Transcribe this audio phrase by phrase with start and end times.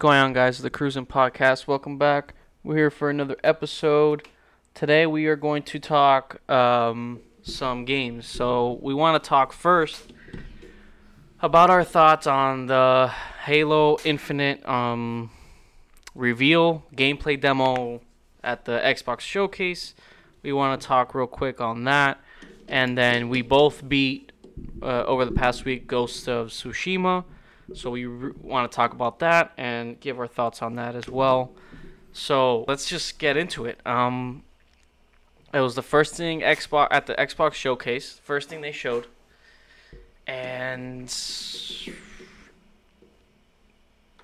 [0.00, 0.56] going on, guys?
[0.56, 1.66] The Cruising Podcast.
[1.66, 2.32] Welcome back.
[2.64, 4.26] We're here for another episode.
[4.72, 8.24] Today we are going to talk um, some games.
[8.26, 10.14] So we want to talk first
[11.42, 13.12] about our thoughts on the
[13.44, 15.30] Halo Infinite um,
[16.14, 18.00] reveal gameplay demo
[18.42, 19.94] at the Xbox Showcase.
[20.42, 22.18] We want to talk real quick on that,
[22.68, 24.32] and then we both beat
[24.80, 27.24] uh, over the past week Ghost of Tsushima.
[27.74, 31.08] So we re- want to talk about that and give our thoughts on that as
[31.08, 31.52] well.
[32.12, 33.80] So let's just get into it.
[33.86, 34.42] Um,
[35.52, 38.20] it was the first thing Xbox at the Xbox showcase.
[38.22, 39.06] First thing they showed,
[40.26, 41.12] and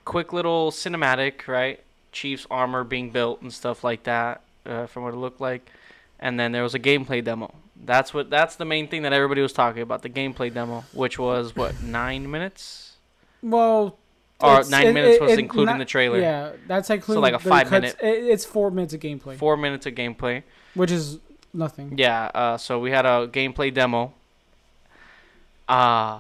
[0.05, 1.83] quick little cinematic, right?
[2.13, 5.71] Chief's armor being built and stuff like that, uh, from what it looked like.
[6.19, 7.55] And then there was a gameplay demo.
[7.85, 8.31] That's what.
[8.31, 10.03] That's the main thing that everybody was talking about.
[10.03, 12.86] The gameplay demo, which was what nine minutes
[13.51, 13.97] Well,
[14.41, 16.19] or nine it- minutes was it including not- the trailer.
[16.21, 19.37] Yeah, that's including so like a five cuts- minute- it- it's four minutes of gameplay,
[19.37, 20.43] Four minutes of gameplay.
[20.75, 21.19] which is
[21.55, 21.95] nothing.
[21.97, 24.13] Yeah, uh, so we had a gameplay demo.
[25.69, 26.19] Uh,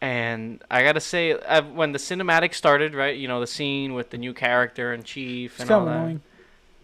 [0.00, 4.10] and I gotta say, uh, when the cinematic started, right, you know, the scene with
[4.10, 6.22] the new character and Chief It's and all that, annoying.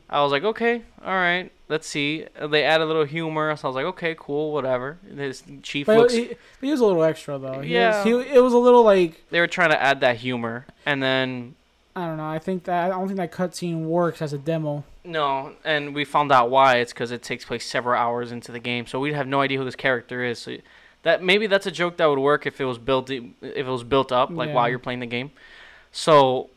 [0.09, 2.27] I was like, okay, all right, let's see.
[2.39, 4.99] Uh, They add a little humor, so I was like, okay, cool, whatever.
[5.03, 6.13] This Chief But looks.
[6.15, 7.61] he, he was a little extra though.
[7.61, 8.05] He Yeah.
[8.05, 11.03] was, he, it was a little like They were trying to add that humor, and
[11.03, 11.55] then
[11.97, 12.29] I don't know.
[12.29, 14.85] I think that I don't think that cutscene works as a demo.
[15.05, 16.77] No, and we found out why.
[16.77, 19.57] It's because it takes place several hours into the game, so we have no idea
[19.59, 20.39] who this character is.
[20.41, 20.57] So
[21.05, 23.83] that maybe that's a joke that would work if it was built if it was
[23.85, 25.31] built up like while you're playing the game.
[25.93, 26.51] So,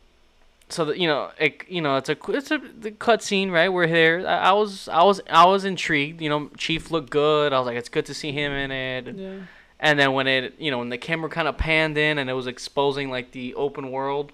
[0.69, 3.69] so that you know, it you know, it's a it's a the cutscene, right?
[3.69, 4.23] We're here.
[4.27, 6.21] I, I was I was I was intrigued.
[6.21, 7.53] You know, Chief looked good.
[7.53, 9.07] I was like, it's good to see him in it.
[9.07, 9.35] And, Yeah.
[9.79, 12.33] and then when it you know when the camera kind of panned in and it
[12.33, 14.31] was exposing like the open world.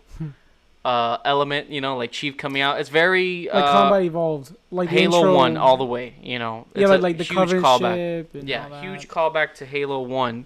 [0.85, 2.79] Uh, element, you know, like Chief coming out.
[2.79, 6.15] It's very Like uh, Combat Evolved, like Halo One all the way.
[6.23, 7.95] You know, Yeah, like, like the huge callback.
[7.95, 8.33] ship.
[8.33, 10.45] And all Yeah, huge callback to Halo One,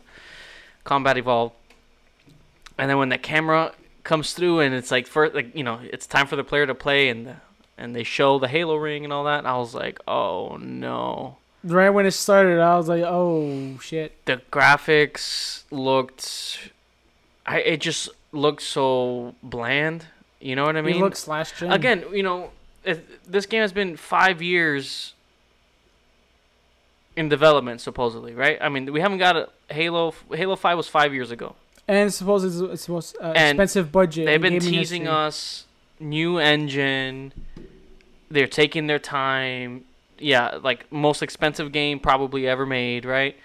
[0.83, 1.53] Combat Evolved.
[2.79, 6.05] And then when the camera comes through and it's like for like you know it's
[6.05, 7.35] time for the player to play and the,
[7.77, 9.39] and they show the Halo ring and all that.
[9.39, 11.37] and I was like, oh no.
[11.63, 16.59] Right when it started, I was like, "Oh shit!" The graphics looked,
[17.45, 20.07] I it just looked so bland.
[20.41, 20.95] You know what I mean?
[20.95, 22.51] he looks slash gen Again, you know,
[23.25, 25.13] this game has been five years
[27.15, 28.57] in development, supposedly, right?
[28.59, 30.13] I mean, we haven't got a Halo.
[30.33, 31.55] Halo Five was five years ago.
[31.87, 34.25] And suppose it's it's the most uh, And expensive budget.
[34.25, 35.07] They've been teasing history.
[35.07, 35.65] us
[35.99, 37.33] new engine.
[38.29, 39.85] They're taking their time.
[40.19, 43.35] Yeah, like most expensive game probably ever made, right?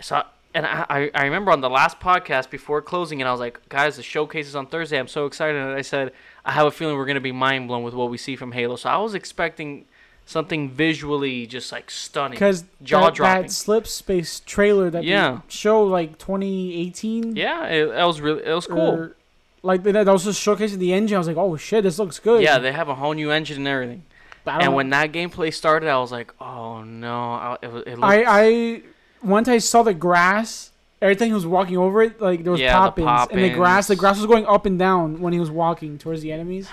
[0.00, 0.22] So,
[0.54, 3.68] and I, I I remember on the last podcast before closing and I was like,
[3.68, 4.98] guys, the showcase is on Thursday.
[4.98, 5.56] I'm so excited.
[5.60, 6.12] And I said,
[6.44, 8.76] I have a feeling we're gonna be mind blown with what we see from Halo.
[8.76, 9.84] So I was expecting
[10.32, 12.32] something visually just like stunning.
[12.32, 13.42] because jaw that, dropping.
[13.42, 15.32] that slip space trailer that Yeah.
[15.32, 18.78] they show like 2018 Yeah, it, that was really it was cool.
[18.80, 19.16] or-
[19.64, 22.42] like that, was just showcasing the engine i was like oh shit this looks good
[22.42, 24.02] Yeah, they have a whole new engine and everything.
[24.44, 24.76] But I don't And know.
[24.78, 28.82] when that gameplay started, I was like, oh no, I, it, it looked I, I
[29.22, 32.72] once I saw the grass, everything he was walking over it, like there was Yeah,
[32.90, 35.48] the poppins, and the grass, the grass was going up and down when he was
[35.48, 36.68] walking towards the enemies,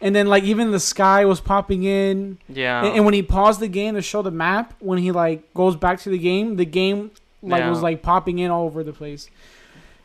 [0.00, 2.84] and then like even the sky was popping in, yeah.
[2.84, 5.76] and, and when he paused the game to show the map, when he like goes
[5.76, 7.10] back to the game, the game
[7.42, 7.70] like Yeah.
[7.70, 9.30] was like popping in all over the place,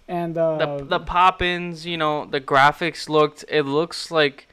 [0.08, 3.44] and uh, the the pop-ins, you know, the graphics looked.
[3.50, 4.48] It looks like.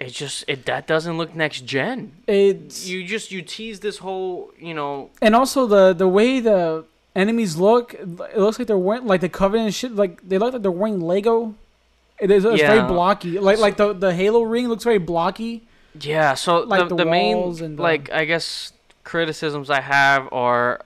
[0.00, 2.10] It just it that doesn't look next gen.
[2.26, 6.84] it's You just you tease this whole you know and also the the way the
[7.14, 10.62] enemies look, it looks like they're wearing like the covenant shit, like they look like
[10.62, 11.54] they're wearing Lego.
[12.22, 12.74] It is it's Yeah.
[12.74, 13.38] very blocky.
[13.38, 15.62] Like like the the Halo ring looks very blocky.
[16.00, 16.34] yeah.
[16.34, 18.72] So Like the the the main and the- like I guess
[19.04, 20.80] criticisms I have are,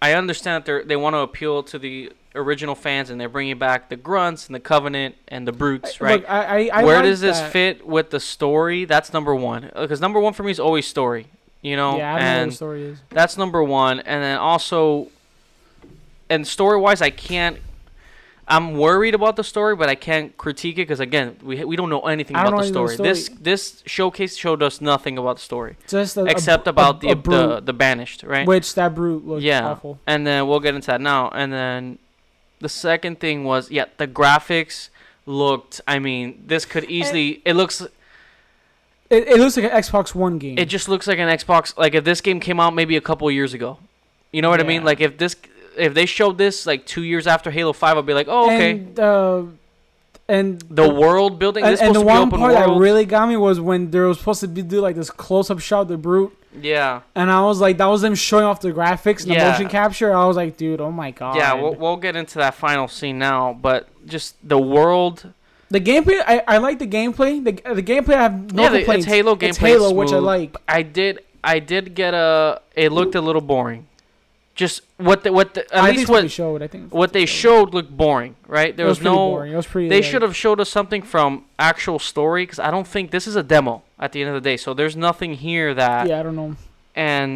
[0.00, 3.58] I understand that they they want to appeal to the original fans and they're bringing
[3.58, 6.20] back the grunts and the covenant and the brutes, right?
[6.20, 7.52] Look, I, I, I Where like does this that.
[7.52, 8.84] fit with the story?
[8.86, 9.70] That's number one.
[9.74, 11.26] Uh, because number one for me is always story.
[11.60, 12.98] You know, Yeah, I don't know what and story is.
[13.10, 14.00] that's number one.
[14.00, 15.08] And then also,
[16.30, 17.58] and story wise, I can't.
[18.56, 21.88] I'm worried about the story, but I can't critique it because again, we we don't
[21.94, 22.96] know anything don't about the story.
[22.96, 27.02] the This this showcase showed us nothing about the story Just a, except a, about
[27.02, 28.46] a, the the the banished, right?
[28.46, 29.70] which that brute looked Yeah.
[29.72, 29.98] awful.
[30.06, 31.30] And then we'll get into that now.
[31.40, 31.98] And then
[32.60, 34.90] the second thing was, yeah, the graphics
[35.26, 35.80] looked.
[35.86, 36.98] I mean, this could eh.
[36.98, 37.42] easily.
[37.44, 37.80] It looks.
[39.10, 40.58] It, it looks like an Xbox One game.
[40.58, 41.76] It just looks like an Xbox.
[41.76, 43.78] Like if this game came out maybe a couple years ago,
[44.32, 44.84] you know what I mean?
[44.84, 45.36] Like if this,
[45.84, 48.70] if they showed this like two years after Halo Five, I'd be like, oh okay.
[48.72, 49.42] And uh,
[50.28, 51.64] and The world building.
[51.64, 54.48] and, and the one part that really got me was when they were supposed to
[54.48, 57.78] be do like this close up shot of the brute, yeah, and I was like,
[57.78, 59.50] that was them showing off the graphics and the Yeah.
[59.50, 60.14] motion capture.
[60.14, 61.36] I was like, dude, oh my god.
[61.36, 61.54] yeah.
[61.54, 65.32] We'll, we'll get into that final scene now, but just the world.
[65.70, 67.42] the gameplay, I, I like the gameplay.
[67.42, 69.06] The, the gameplay, I have no yeah, complaints.
[69.06, 69.48] it's Halo gameplay.
[69.48, 70.56] It's Halo, which I like.
[70.68, 71.20] I did.
[71.42, 72.60] I did get a.
[72.76, 73.86] It looked a little boring.
[74.64, 74.76] Just
[75.08, 76.60] what the what the at I least what they what showed.
[76.62, 78.72] I think what they showed looked boring, right?
[78.76, 79.16] There it was, was, no.
[79.16, 79.52] boring.
[79.52, 79.88] It was pretty.
[79.88, 83.26] They like- should have showed us something from actual story because I don't think this
[83.26, 83.74] is a demo
[84.04, 84.56] at the end of the day.
[84.56, 86.02] So there's nothing here that.
[86.08, 86.54] Yeah, I don't know.
[86.94, 87.30] And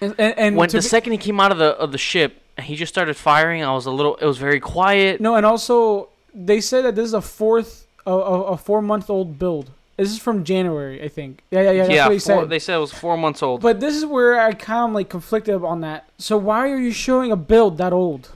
[0.00, 2.30] And, and, and when the be- second he came out of the of the ship
[2.68, 4.14] he just started firing, I was a little.
[4.16, 5.20] It was very quiet.
[5.20, 6.08] no, and also
[6.50, 9.66] they said that this is a fourth, a, a, a four month old build.
[9.98, 11.42] This is from January, I think.
[11.50, 11.86] Yeah, yeah, yeah.
[11.86, 12.48] That's what they four, said.
[12.50, 13.60] they said it was four months old.
[13.60, 16.08] But this is where I kind of like conflicted on that.
[16.18, 18.30] So why are you showing a build that old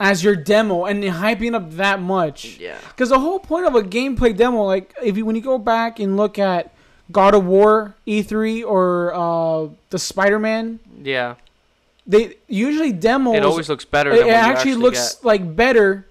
[0.00, 2.58] as your demo and hyping up that much?
[2.58, 2.78] yeah.
[2.88, 6.00] Because the whole point of a gameplay demo, like if you when you go back
[6.00, 6.72] and look at
[7.10, 11.34] God of War E3 or uh, the Spider Man, Yeah.
[12.06, 13.36] they usually demos.
[13.36, 14.10] It always looks better.
[14.10, 15.24] it, than it what you actually looks get.
[15.26, 16.06] like better,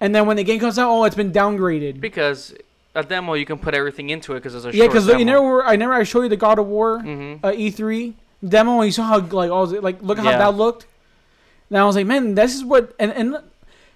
[0.00, 2.00] and then when the game comes out, oh, it's been downgraded.
[2.00, 2.54] because
[2.96, 5.64] a demo you can put everything into it because it's a yeah, because you never,
[5.64, 7.40] I never, I showed you the God of War Mhm.
[7.44, 8.14] uh, E3
[8.46, 10.38] demo, and you saw how like all like look how Yeah.
[10.38, 10.86] that looked.
[11.70, 13.36] And I was like, man, this is what, and and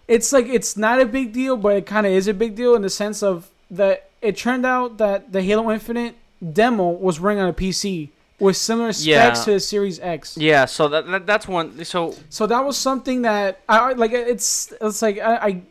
[0.09, 2.75] it's like it's not a big deal, but it kind of is a big deal
[2.75, 6.15] in the sense of that it turned out that the Halo Infinite
[6.53, 8.11] demo was running on a PC
[8.41, 9.45] with similar specs Yeah.
[9.45, 10.37] to the Series X.
[10.37, 10.65] Yeah.
[10.65, 11.85] So that, that that's one.
[11.85, 14.13] So So that was something that I I- like.
[14.13, 15.63] It's it's like I, I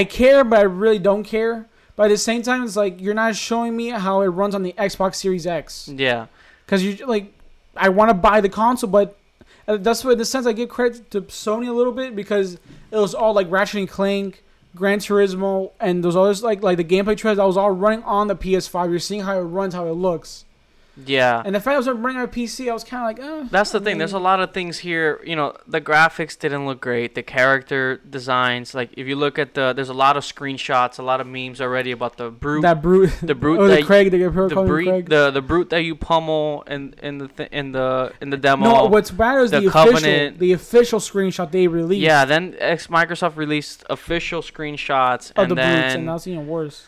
[0.00, 1.66] I care, but I really don't care.
[1.96, 4.62] But at the same time, it's like you're not showing me how it runs on
[4.62, 6.26] the Xbox Series X yeah.
[6.64, 7.32] because you like
[7.76, 9.18] I want to buy the console, but
[9.68, 12.54] uh, that's what in the sense I give credit to Sony a little bit because
[12.90, 14.42] it was all like Ratchet and Clank,
[14.74, 18.28] Gran Turismo, and those others like like the gameplay trailers that was all running on
[18.28, 18.90] the PS5.
[18.90, 20.44] You're seeing how it runs, how it looks,
[21.04, 21.42] Yeah.
[21.44, 23.48] and the fact it was running on a PC, I was kind of like, oh.
[23.50, 23.98] That's the I thing.
[23.98, 25.20] There's a lot of things here.
[25.24, 27.14] You know, the graphics didn't look great.
[27.14, 31.02] The character designs, like if you look at the, there's a lot of screenshots, a
[31.02, 34.18] lot of memes already about the brute, that brute, the brute, oh, the Craig, the,
[34.18, 38.30] the brute, the the brute that you pummel in in the th- in the in
[38.30, 38.64] the demo.
[38.64, 42.00] No, what's bad is the the, official, the official screenshot they released.
[42.00, 42.24] yeah.
[42.24, 46.86] Then X Microsoft released official screenshots, of and the brutes, then and that's even worse.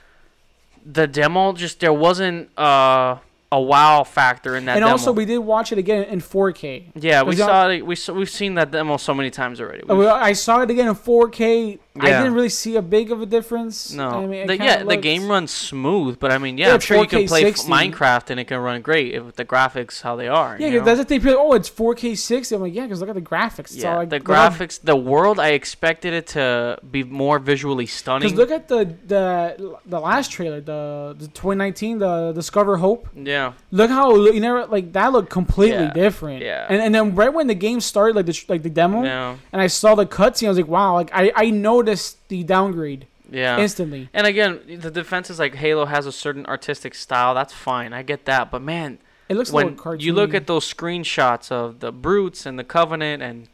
[0.84, 3.16] the demo just there wasn't uh,
[3.50, 4.92] a wow factor in that and demo.
[4.92, 6.92] also, we did watch it again in 4K.
[6.96, 7.84] yeah, we saw it.
[7.86, 9.88] We saw, we've seen that demo so many times already.
[9.88, 11.78] Uh, We've- I saw it again in 4K.
[12.00, 12.18] I Yeah.
[12.18, 13.92] didn't really see a big of a difference.
[13.92, 16.80] No, I mean, the, yeah, the game runs smooth, but I mean, yeah, Yeah, I'm
[16.80, 17.72] sure you can play 60.
[17.72, 20.56] Minecraft and it can run great if the graphics how they are.
[20.60, 20.84] Yeah, you know?
[20.84, 21.20] that's the thing.
[21.20, 22.54] People, oh, it's 4K 60.
[22.54, 23.72] I'm like, yeah, because look at the graphics.
[23.72, 25.40] It's yeah, all like, the graphics, the world.
[25.40, 28.28] I expected it to be more visually stunning.
[28.28, 33.08] Because look at the the the last trailer, the, the 2019, the Discover Hope.
[33.16, 33.37] yeah,
[33.70, 36.42] Look how you never like that looked completely Yeah, different.
[36.42, 36.66] yeah.
[36.70, 39.60] And and then right when the game started, like the like the demo, yeah, and
[39.62, 43.58] I saw the cutscene, I was like, wow, like I I noticed the downgrade yeah.
[43.58, 44.08] instantly.
[44.12, 47.34] and again, the defense is like Halo has a certain artistic style.
[47.34, 47.92] That's fine.
[47.92, 48.50] I get that.
[48.50, 48.98] But man,
[49.28, 53.22] It looks when little you look at those screenshots of the brutes and the covenant
[53.22, 53.48] and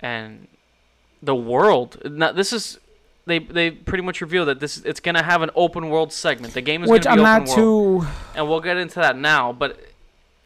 [0.00, 0.48] and
[1.22, 2.78] the world now, this is
[3.26, 6.60] they they pretty much reveal that this it's gonna have an open world segment the
[6.60, 7.42] game is which gonna be open world.
[7.42, 8.08] Which I'm be not world too.
[8.36, 9.78] and we'll get into that now but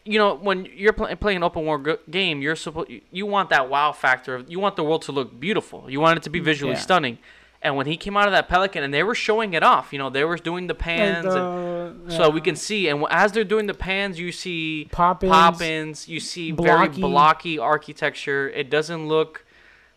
[0.03, 3.49] you know when you're pl- playing an open world go- game you're supposed you want
[3.51, 6.29] that wow factor of, you want the world to look beautiful you want it to
[6.31, 6.79] be mm, visually Yeah.
[6.79, 7.17] stunning
[7.61, 9.99] and when he came out of that pelican and they were showing it off you
[9.99, 13.31] know they were doing the Like pans and, the, so we can see and as
[13.31, 16.07] they're doing the pans you see pop pop-ins.
[16.07, 16.99] You see blocky.
[16.99, 18.49] very blocky architecture.
[18.49, 19.45] It doesn't look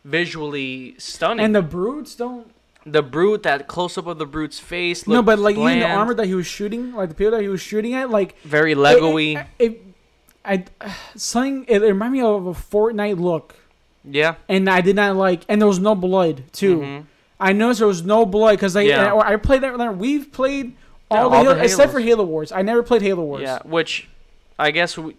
[0.04, 1.44] visually stunning.
[1.46, 2.53] and the brutes don't.
[2.86, 5.06] The brute, that close up of the brute's face.
[5.06, 7.48] No, but like even the armor that he was shooting, like the people that he
[7.48, 9.46] was shooting at, like very it- Lego-y.
[9.58, 9.82] It, it,
[10.44, 10.64] I
[11.16, 13.54] something it, it reminded me of a Fortnite look,
[14.04, 14.34] yeah.
[14.48, 15.42] and I did not like.
[15.48, 16.78] And there was no blood too.
[16.80, 17.04] Mhm.
[17.40, 19.14] I noticed there was no blood because like Yeah.
[19.14, 19.96] I, I played that.
[19.96, 20.76] We've played
[21.10, 22.00] Yeah, all, the, all Halo, the except for.
[22.00, 22.52] Halo Wars.
[22.52, 23.42] I never played Halo Wars.
[23.42, 24.08] Yeah, which
[24.58, 25.16] I guess we,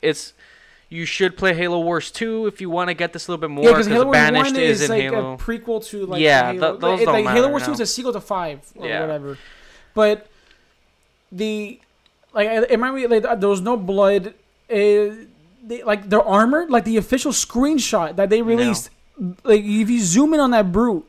[0.00, 0.32] it's
[0.92, 3.48] you should play Halo Wars 2 if you want to get this a little bit
[3.50, 5.34] more Yeah, because Halo Wars Banished One is is like Halo.
[5.34, 6.70] a prequel to like Yeah, Halo.
[6.72, 8.86] th- those it- don't like matter Halo Wars Two is a sequel to Five or
[8.88, 9.00] Yeah.
[9.00, 9.38] whatever.
[9.94, 10.26] But
[11.32, 11.80] the
[12.32, 14.34] like it reminded me like there was no blood.
[14.70, 15.26] Uh,
[15.62, 18.90] they, like their armor, like the official screenshot that they released.
[19.44, 21.04] Like if you zoom in on that brute,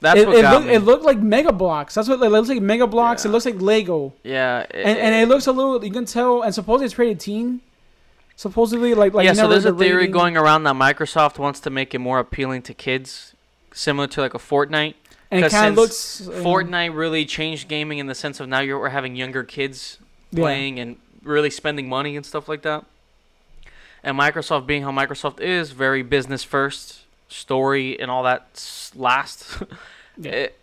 [0.00, 0.74] That's it, what it, got look, me.
[0.74, 1.94] it looked like Mega Bloks.
[1.94, 2.60] That's what it looks like.
[2.60, 3.24] Mega Bloks.
[3.24, 5.82] It looks like Lego, yeah, it- and and it looks a little.
[5.84, 6.42] You can tell.
[6.42, 7.60] And supposedly it's rated teen.
[8.36, 11.60] Supposedly, like like yeah, you so there's a theory rating- going around that Microsoft wants
[11.60, 13.34] to make it more appealing to kids,
[13.72, 14.94] similar to like a Fortnite.
[15.30, 18.40] and it 'Cause kind of since looks uh, Fortnite really changed gaming in the sense
[18.40, 19.98] of now you're we're having younger kids
[20.32, 20.40] yeah.
[20.42, 22.84] playing and really spending money and stuff like that.
[24.02, 29.62] And Microsoft being how Microsoft is, very business first, story and all that last.
[30.16, 30.30] Yeah.
[30.30, 30.58] It-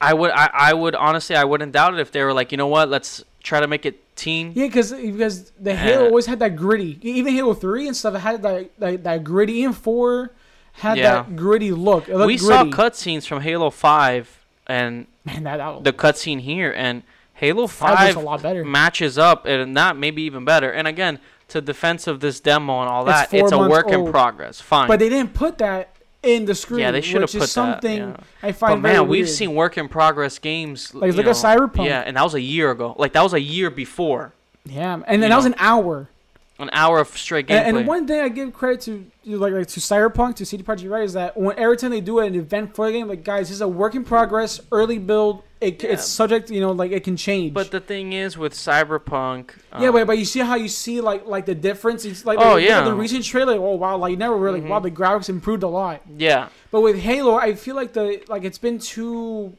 [0.00, 2.58] I would I, I would honestly I wouldn't doubt it if they were like, you
[2.58, 4.52] know what, let's try to make it teen.
[4.54, 6.98] Yeah, because because the Halo Uh, always had that gritty.
[7.02, 9.54] Even Halo Three and stuff had that that, that gritty.
[9.54, 10.32] Even Four
[10.74, 11.22] had Yeah.
[11.22, 12.08] that gritty look.
[12.08, 12.76] We saw gritty.
[12.76, 17.02] cutscenes from Halo Five and Man, that, that the cutscene here and
[17.34, 18.64] Halo five Five a lot better.
[18.64, 20.70] matches up and not maybe even better.
[20.70, 24.10] And again, to defense of this demo and all that, four it's a work in
[24.10, 24.60] progress.
[24.60, 24.88] Fine.
[24.88, 25.95] But they didn't put that
[26.26, 26.80] in the screen.
[26.80, 28.20] yeah, they should have which put is something that.
[28.20, 28.48] Yeah.
[28.48, 29.28] I But find very man, we've weird.
[29.28, 30.94] seen work in progress games.
[30.94, 31.86] Like, look know, at Cyberpunk.
[31.86, 32.94] Yeah, and that was a year ago.
[32.98, 34.32] Like that was a year before.
[34.64, 36.08] Yeah, and then that was an hour.
[36.58, 37.64] An hour of straight gameplay.
[37.66, 40.90] And, and one thing I give credit to, like like to Cyberpunk, to CD Projekt
[40.90, 43.48] Red, is that when every time they do an event for the game, like guys,
[43.48, 45.42] this is a work in progress, early build.
[45.60, 45.90] It, Yeah.
[45.90, 47.52] It's subject, you know, like it can change.
[47.54, 49.50] but the thing is with Cyberpunk.
[49.78, 52.04] yeah, um, but, but you see how you see like like the difference.
[52.06, 52.82] It's like Oh, yeah.
[52.84, 53.54] the recent trailer.
[53.54, 54.68] Oh wow, like you never really Mhm.
[54.68, 56.00] wow the graphics improved a lot.
[56.16, 59.54] yeah, But with Halo, I feel like the like it's been too,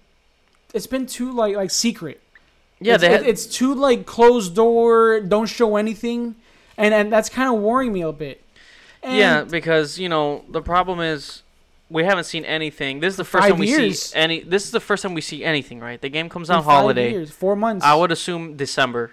[0.73, 2.21] it's been too like like secret.
[2.79, 6.35] yeah, it's, they had, it's too like closed door, don't show anything,
[6.77, 8.41] and and that's kind of worrying me a bit.
[9.03, 11.43] And yeah, because you know the problem is
[11.89, 12.99] we haven't seen anything.
[12.99, 14.01] This is the first time we years.
[14.03, 14.41] see any.
[14.41, 15.79] This is the first time we see anything.
[15.79, 17.11] Right, the game comes out holiday.
[17.11, 17.85] years, four months.
[17.85, 19.11] I would assume December.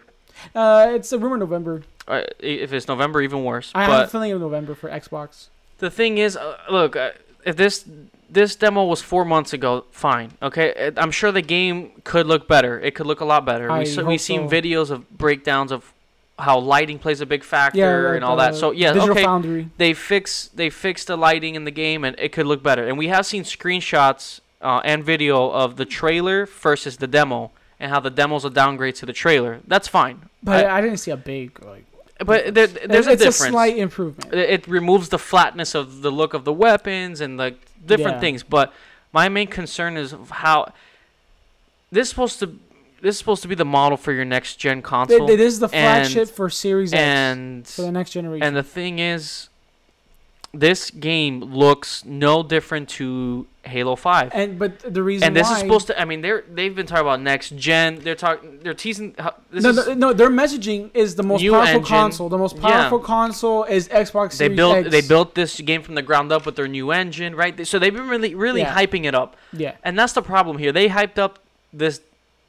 [0.55, 1.83] Uh, it's a rumor November.
[2.07, 3.73] Uh, if it's November, even worse.
[3.75, 5.47] I have but a feeling of November for Xbox.
[5.79, 7.13] the thing is, uh, look, uh,
[7.47, 7.85] if this
[8.29, 10.91] this demo was four months ago, fine, okay.
[10.99, 12.79] I'm sure the game could look better.
[12.81, 13.71] It could look a lot better.
[13.71, 14.55] I we s- we hope seen so.
[14.55, 15.94] videos of breakdowns of
[16.39, 18.53] how lighting plays a big factor Yeah, like, and all that.
[18.53, 19.25] uh, So yeah, Digital okay.
[19.25, 19.69] Foundry.
[19.79, 22.87] They fix they fixed the lighting in the game and it could look better.
[22.87, 27.91] And we have seen screenshots uh, and video of the trailer versus the demo and
[27.93, 29.61] how the demo's a downgrade to the trailer.
[29.67, 30.23] That's fine.
[30.43, 31.85] But I- I, didn't see a big like.
[32.19, 34.33] but there, there's it's a a slight improvement.
[34.35, 37.55] it removes the flatness of the look of the weapons and the
[37.87, 38.21] different Yeah.
[38.21, 38.43] things.
[38.43, 38.73] But
[39.13, 40.73] my main concern is how
[41.93, 42.59] this is supposed to
[43.05, 45.27] this is supposed to be the model for your next gen console.
[45.27, 48.43] th- this is the and- flagship for Series X and for the next generation.
[48.47, 49.49] and the thing is,
[50.53, 54.31] this game looks no different to Halo Five.
[54.33, 56.01] And but the reason And this why, is supposed to.
[56.01, 57.97] I mean, they're they've been talking about next gen.
[57.99, 58.61] They're talking.
[58.63, 59.17] They're teasing.
[59.51, 61.83] This no, is, no, no, their messaging is the most powerful engine.
[61.85, 62.29] console.
[62.29, 62.63] The most Yeah.
[62.63, 64.91] powerful console is Xbox they Series built X.
[64.93, 67.67] they built this game from the ground up with their new engine, right?
[67.67, 68.75] So they've been really really Yeah.
[68.75, 69.37] hyping it up.
[69.53, 70.71] Yeah, And that's the problem here.
[70.71, 71.41] They hyped up
[71.73, 72.01] this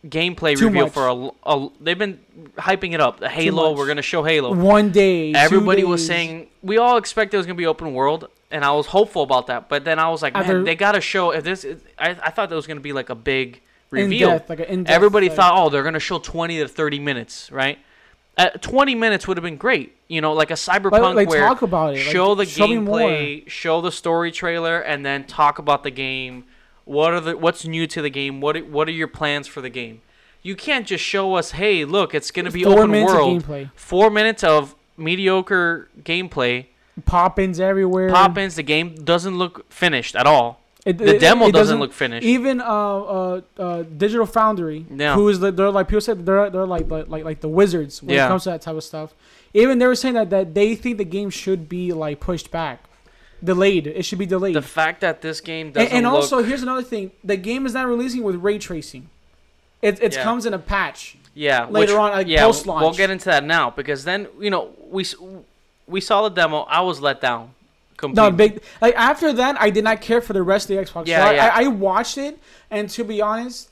[0.07, 0.93] gameplay Too reveal much.
[0.93, 2.19] for a They've been
[2.57, 3.19] hyping it up.
[3.19, 4.53] The Halo, we're gonna show Halo.
[4.53, 5.33] one day.
[5.33, 8.87] Everybody was saying we all expected it was gonna be open world, and I was
[8.87, 9.69] hopeful about that.
[9.69, 11.63] But then I was like, man, they gotta show if this.
[11.63, 14.29] Is, I I thought that was gonna be like a big reveal.
[14.29, 17.79] depth, like Everybody like- thought, oh, they're gonna show 20 to 30 minutes, right?
[18.37, 19.95] Uh, 20 minutes would have been great.
[20.09, 21.99] You know, like a cyberpunk But like where talk about it.
[22.05, 26.43] Like, show the show gameplay, show the story trailer, and then talk about the game.
[26.85, 28.41] What are the what's new to the game?
[28.41, 30.01] What are, what are your plans for the game?
[30.41, 33.69] You can't just show us, hey, look, it's gonna be Four open world.
[33.75, 36.67] Four minutes of mediocre gameplay.
[37.05, 38.09] Pop-ins everywhere.
[38.11, 38.55] Pop-ins.
[38.55, 40.61] The game doesn't look finished at all.
[40.85, 42.25] It- The it- demo it doesn't, look finished.
[42.25, 45.15] Even uh, uh, uh, Digital Foundry, Yeah.
[45.15, 48.03] who is the, they're like people said they're they're like like like, like the wizards
[48.03, 48.25] when Yeah.
[48.25, 49.15] it comes to that type of stuff.
[49.55, 52.83] Even they were saying that, that they think the game should be like pushed back,
[53.43, 53.87] delayed.
[53.87, 54.55] It should be delayed.
[54.55, 57.65] the fact that this game and, doesn't and look also, here's another thing: the game
[57.65, 59.09] is not releasing with ray tracing.
[59.81, 60.23] It it Yeah.
[60.23, 61.17] comes in a patch.
[61.33, 62.81] Yeah, later which- on, like, yeah, post-launch.
[62.81, 65.05] We'll get into that now because then you know we
[65.87, 66.61] we saw the demo.
[66.61, 67.51] I was let down.
[67.97, 68.29] Completely.
[68.29, 71.07] No, big like after that, I did not care for the rest of the Xbox.
[71.07, 71.51] Yeah, so I, yeah.
[71.53, 72.39] I, I watched it,
[72.69, 73.69] and to be honest,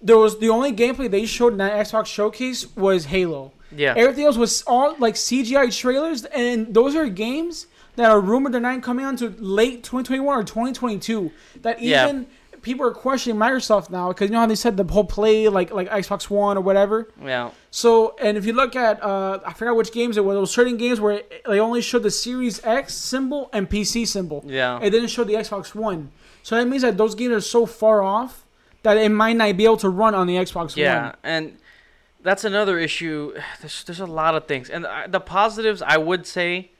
[0.00, 3.52] there was the only gameplay they showed in that Xbox showcase was Halo.
[3.74, 7.66] yeah, Everything else was all like CGI trailers, and those are games
[7.96, 11.30] that are rumored they're not coming out to late 2021 or 2022.
[11.62, 12.04] That Yeah.
[12.08, 12.26] even
[12.62, 15.72] people are questioning Microsoft now because you know how they said the whole play like
[15.72, 17.08] like Xbox One or whatever.
[17.22, 20.34] yeah, So, and if you look at, uh, I forgot which games it was.
[20.34, 24.04] There was certain games where it- they only showed the Series X symbol and PC
[24.04, 24.42] symbol.
[24.46, 24.78] yeah.
[24.82, 26.10] It didn't show the Xbox One.
[26.42, 28.44] So that means that those games are so far off
[28.82, 31.04] that it might not be able to run on the Xbox Yeah, One.
[31.04, 31.56] Yeah, and
[32.22, 33.32] that's another issue.
[33.60, 36.70] There's there's a lot of things, and I- the positives I would say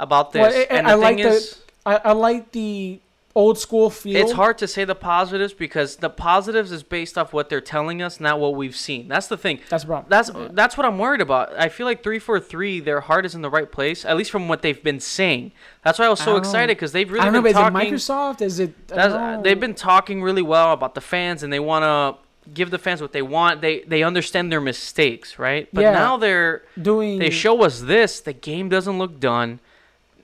[0.00, 3.00] about this, Well, I- and I the like thing the- is, I, I like the
[3.34, 4.16] old school feel.
[4.16, 8.02] It's hard to say the positives because the positives is based off what they're telling
[8.02, 9.06] us, not what we've seen.
[9.06, 9.60] That's the thing.
[9.68, 10.06] That's a problem.
[10.10, 11.52] That's that's what I'm worried about.
[11.58, 14.30] I feel like three four three, their heart is in the right place, at least
[14.32, 15.52] from what they've been saying.
[15.84, 17.42] That's why I was so don't excited because they've really I don't know.
[17.42, 17.94] been But talking.
[17.94, 18.42] is it Microsoft?
[18.42, 18.74] Is it?
[18.92, 22.78] Uh, they've been talking really well about the fans, and they want to give the
[22.78, 23.60] fans what they want.
[23.60, 25.68] They they understand their mistakes, right?
[25.72, 25.92] But Yeah.
[25.92, 27.18] now they're doing.
[27.20, 28.18] they show us this.
[28.20, 29.60] The game doesn't look done.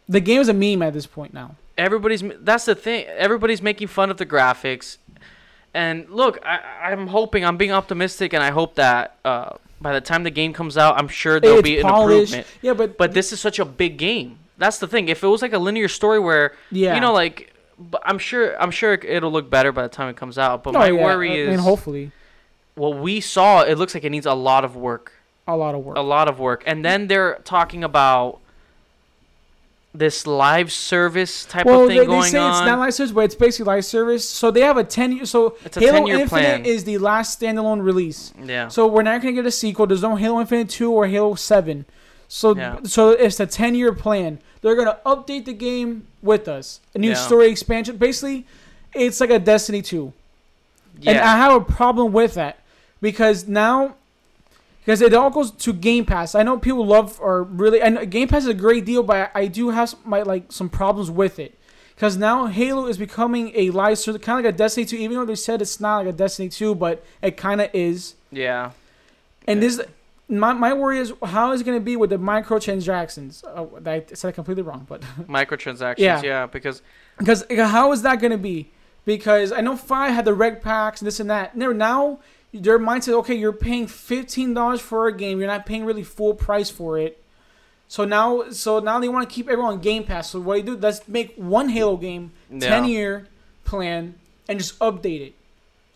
[0.09, 1.57] The game is a meme at this point now.
[1.79, 3.05] Everybody's that's the thing.
[3.07, 4.97] Everybody's making fun of the graphics,
[5.75, 6.61] and look, I,
[6.91, 10.53] I'm hoping I'm being optimistic, and I hope that uh, by the time the game
[10.55, 12.33] comes out, I'm sure there'll it's be an polished.
[12.33, 12.47] improvement.
[12.63, 14.39] Yeah, but But this is such a big game.
[14.59, 15.09] That's the thing.
[15.09, 18.59] If it was like a linear story where yeah, you know, like, but I'm sure
[18.59, 20.65] I'm sure it'll look better by the time it comes out.
[20.65, 22.11] But No, my yeah, worry I is mean, hopefully,
[22.75, 23.61] what we saw.
[23.65, 25.13] It looks like it needs a lot of work,
[25.47, 25.99] a lot of work.
[25.99, 28.41] a lot of work, and then they're talking about
[29.97, 32.51] this live service type well, of thing they, they going say on.
[32.51, 34.29] it's not live service, but it's basically live service.
[34.29, 35.25] So they have a ten year.
[35.25, 36.65] So It's Halo 10-year Infinite plan.
[36.67, 38.33] is the last standalone release.
[38.45, 38.69] yeah.
[38.69, 39.87] So we're not gonna get a sequel.
[39.87, 41.85] There's no Halo Infinite two or Halo Seven.
[42.29, 42.79] So Yeah.
[42.85, 44.39] so it's a ten year plan.
[44.61, 46.81] They're gonna update the game with us.
[46.95, 47.15] A new Yeah.
[47.15, 47.97] story expansion.
[47.97, 48.45] Basically,
[48.95, 50.13] it's like a Destiny two.
[51.01, 51.13] yeah.
[51.13, 52.59] And I have a problem with that
[53.01, 53.95] because now,
[54.87, 56.37] because it all goes to Game Pass.
[56.37, 59.41] I know people love or really, and Game Pass is a great deal, but I,
[59.41, 61.59] I do have some, my like some problems with it.
[61.97, 65.17] Because now Halo is becoming a live service, kind of like a Destiny 2, even
[65.17, 68.15] though they said it's not like a Destiny 2, but it kind of is.
[68.31, 68.71] yeah.
[69.49, 69.69] And Yeah.
[69.69, 69.81] this,
[70.29, 73.45] my, my worry is how is it going to be with the microtransactions?
[73.47, 75.99] Oh, I said it completely wrong, but Microtransactions.
[75.99, 76.23] Yeah.
[76.23, 76.47] Yeah.
[76.47, 76.83] Because
[77.19, 78.71] Because uh, how is that going to be?
[79.05, 81.57] Because I know Five had the REQ packs and this and that.
[81.57, 82.19] Now
[82.61, 85.39] their mindset, okay, you're paying fifteen dollars for a game.
[85.39, 87.23] You're not paying really full price for it.
[87.89, 90.31] So now, so now they want to keep everyone Game Pass.
[90.31, 90.83] So what do you do?
[90.83, 92.69] Let's make one Halo game, yeah.
[92.69, 93.29] ten year
[93.65, 94.17] plan,
[94.49, 95.35] and just update it.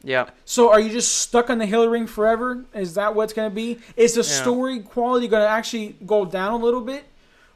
[0.03, 0.31] Yeah.
[0.45, 2.65] So are you just stuck on the Halo ring forever?
[2.75, 3.79] Is that what's gonna be?
[3.97, 4.43] Is the Yeah.
[4.43, 7.05] story quality gonna actually go down a little bit,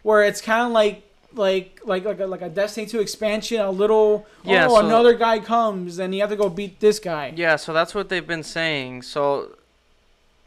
[0.02, 1.02] where it's kind of like
[1.36, 3.60] like like like a, like a Destiny 2 expansion?
[3.60, 6.98] A little Yeah, oh so- another guy comes and you have to go beat this
[6.98, 7.32] guy.
[7.36, 9.02] Yeah, so that's what they've been saying.
[9.02, 9.56] So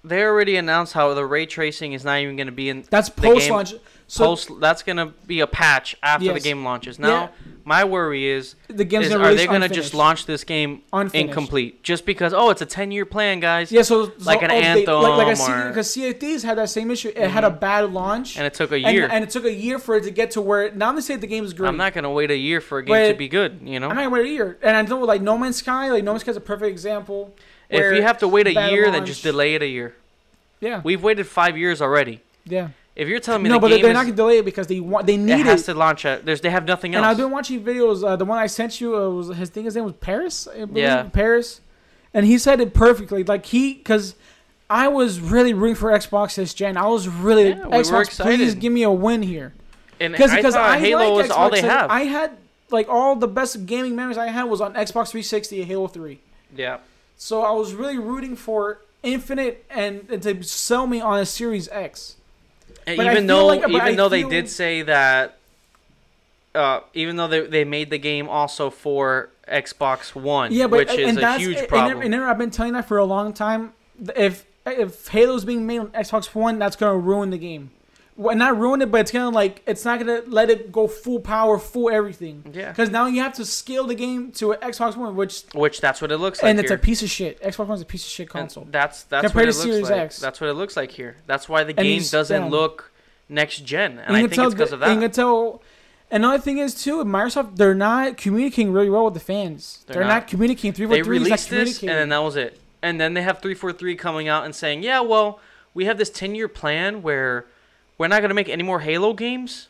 [0.04, 3.10] they already announced how the ray tracing is not even going to be in That's
[3.10, 3.74] post launch.
[4.08, 4.50] So post.
[4.62, 6.98] That's going to be a patch after the game launches.
[6.98, 7.30] Now, Yeah.
[7.68, 10.84] My worry is, the game's is gonna are they going to just launch this game
[10.94, 11.28] unfinished.
[11.28, 12.34] incomplete just because?
[12.34, 15.28] Oh, it's a ten-year plan, guys, Yeah, so, so Like an oh, update- like like
[15.28, 17.10] a Anthem or- because CFDs had that same issue.
[17.14, 17.60] It had a mm-hmm.
[17.60, 19.10] bad launch, and it took a year.
[19.12, 21.28] and it took a year for it to get to where now they say the
[21.28, 21.68] game is great.
[21.68, 23.60] I'm not going to wait a year for a game to be good.
[23.62, 24.58] You know, I'm not gonna wait a year.
[24.62, 27.36] And I know like No Man's Sky, like No Man's Sky is a perfect example.
[27.70, 29.94] if you have to wait a year, then just delay it a year.
[30.62, 32.22] Yeah, We've waited five years already.
[32.46, 32.70] yeah.
[32.98, 34.80] If you're telling me No, the but they're is, not gonna delay it because they
[34.80, 35.74] want they need it has it.
[35.74, 36.98] to launch at, there's they have nothing else.
[37.04, 38.04] And I've been watching videos.
[38.04, 39.66] Uh, the one I sent you uh, was his thing.
[39.66, 40.48] His name was Paris.
[40.74, 41.04] Yeah.
[41.04, 41.62] Paris,
[42.14, 43.24] and he said it perfectly.
[43.24, 44.16] Like he, because
[44.70, 46.76] I was really rooting for Xbox this gen.
[46.76, 48.20] I was really Yeah, we Xbox.
[48.20, 49.54] Please give me a win here.
[50.00, 51.92] and Because I thought I, Halo like was all they have.
[51.92, 52.32] I had
[52.72, 56.20] like all the best gaming memories I had was on Xbox 360 and Halo 3.
[56.56, 56.80] yeah.
[57.16, 61.68] So I was really rooting for Infinite and, and to sell me on a Series
[61.70, 62.17] X.
[62.86, 65.38] And But even though like- even though they did say that
[66.56, 71.00] uh, even though they, they made the game also for Xbox One, Yeah, but which
[71.00, 72.02] is and a huge problem.
[72.02, 73.74] And, and I've been telling that for a long time.
[74.16, 77.72] If if Halo's being made on Xbox One, that's gonna ruin the game.
[78.18, 81.20] Well, not ruin it, but it's gonna like it's not gonna let it go full
[81.20, 82.44] power, full everything.
[82.52, 85.80] yeah, Because now you have to scale the game to an Xbox One, which which
[85.82, 86.78] that's what it looks like and it's here.
[86.78, 87.40] a piece of shit.
[87.44, 88.68] Xbox One's a piece of shit And console.
[88.72, 90.02] that's that's Compared what it to looks Series like.
[90.02, 90.20] X.
[90.20, 91.18] That's what it looks like here.
[91.28, 92.50] That's why the And game doesn't yeah.
[92.50, 92.92] look
[93.30, 95.06] next gen, and you I think tell it's because of and You that.
[95.06, 95.62] can tell.
[96.10, 99.84] Another thing is too, Microsoft they're not communicating really well with the fans.
[99.86, 100.10] They're They're, not.
[100.22, 100.28] not.
[100.28, 100.72] communicating.
[100.74, 101.90] Three four three is not released this, communicating.
[101.90, 102.60] and then that was it.
[102.82, 105.40] And then they have three four three coming out and saying, "Yeah, well,
[105.76, 107.46] we have this ten year plan where
[107.98, 109.68] we're not gonna make any more Halo games,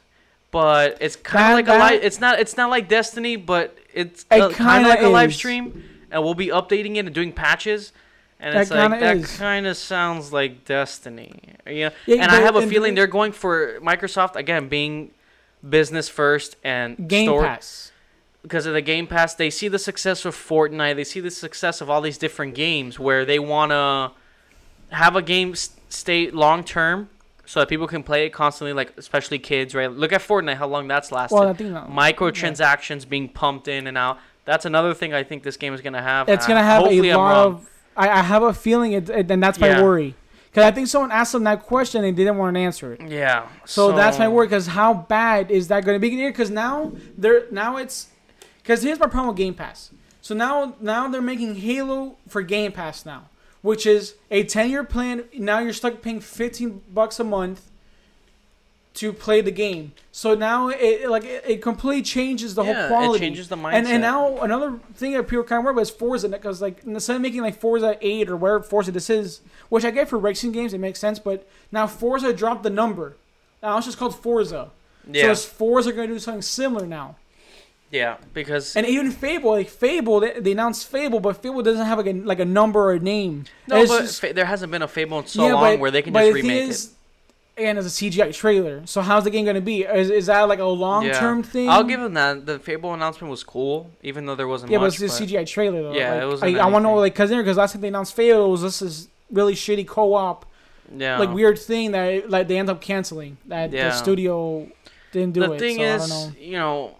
[0.51, 2.03] but it's kind of like a live.
[2.03, 2.39] It's not.
[2.39, 6.23] It's not like Destiny, but it's It uh, kind of like a live stream, and
[6.23, 7.91] we'll be updating it and doing patches."
[8.39, 9.35] And That it's like that is.
[9.37, 11.89] kind of sounds like Destiny, yeah.
[12.05, 15.09] Yeah, and I have a feeling they're going for Microsoft again, being
[15.67, 17.91] business first and Game store- Pass.
[18.43, 21.81] because of the Game Pass, they see the success of Fortnite, they see the success
[21.81, 24.11] of all these different games where they want to
[24.95, 27.09] have a game s- stay long term
[27.47, 29.91] so that people can play it constantly, like especially kids, right?
[29.91, 31.33] Look at Fortnite, how long that's lasted.
[31.36, 34.19] Well, I think that- Microtransactions being pumped in and out.
[34.45, 36.29] That's another thing I think this game is going to have.
[36.29, 37.69] It's Uh, gonna have a hopefully lot of.
[37.97, 39.81] I, I have a feeling, it, it- and that's my Yeah.
[39.83, 40.13] worry.
[40.51, 43.01] Because I think someone asked them that question and they didn't want to answer it.
[43.07, 43.47] Yeah.
[43.65, 44.47] So, that's my worry.
[44.47, 46.15] Because how bad is that going to be?
[46.15, 48.07] Because now they're now it's
[48.63, 49.91] Because here's my problem with Game Pass.
[50.21, 53.25] So now, now they're making Halo for Game Pass now,
[53.62, 55.26] which is a 10 year plan.
[55.38, 57.70] Now you're stuck paying 15 bucks a month
[58.96, 59.91] to play the game.
[60.12, 63.20] So now it like it, it completely changes the Yeah, whole it quality.
[63.26, 63.89] changes the And mindset.
[63.91, 67.15] and now another thing that people kind of worry about is Forza because like instead
[67.17, 70.52] of making like Forza 8 or where Forza this is, which I get for racing
[70.52, 71.20] games, it makes sense.
[71.20, 73.15] But now Forza dropped the number.
[73.62, 74.72] Now it's just called Forza.
[75.06, 77.17] So Yeah, is Forza are going to do something similar now?
[77.91, 81.97] Yeah, because And even Fable, like Fable, they, they announced Fable, but Fable doesn't have
[81.97, 83.45] like a like a number or a name.
[83.67, 85.91] no, but just- fa- there hasn't been a Fable in so yeah, long but- where
[85.91, 86.91] they can just the remake is, it.
[87.60, 89.82] And it's a CGI trailer, so how's the game going to be?
[89.82, 91.67] Is, is that like a long term thing?
[91.69, 92.45] I'll give them that.
[92.45, 95.82] The Fable announcement was cool, even though there wasn't Yeah, but it's a CGI trailer
[95.82, 95.93] though.
[95.93, 97.88] Yeah, like, it wasn't I, I want to know like because because last time they
[97.88, 100.45] announced Fable it was this is really shitty co-op
[100.95, 103.89] yeah, like weird thing that like they end up canceling that Yeah.
[103.89, 104.67] the studio
[105.12, 105.60] didn't do the it.
[105.60, 106.39] thing so I is, don't know.
[106.39, 106.95] you know,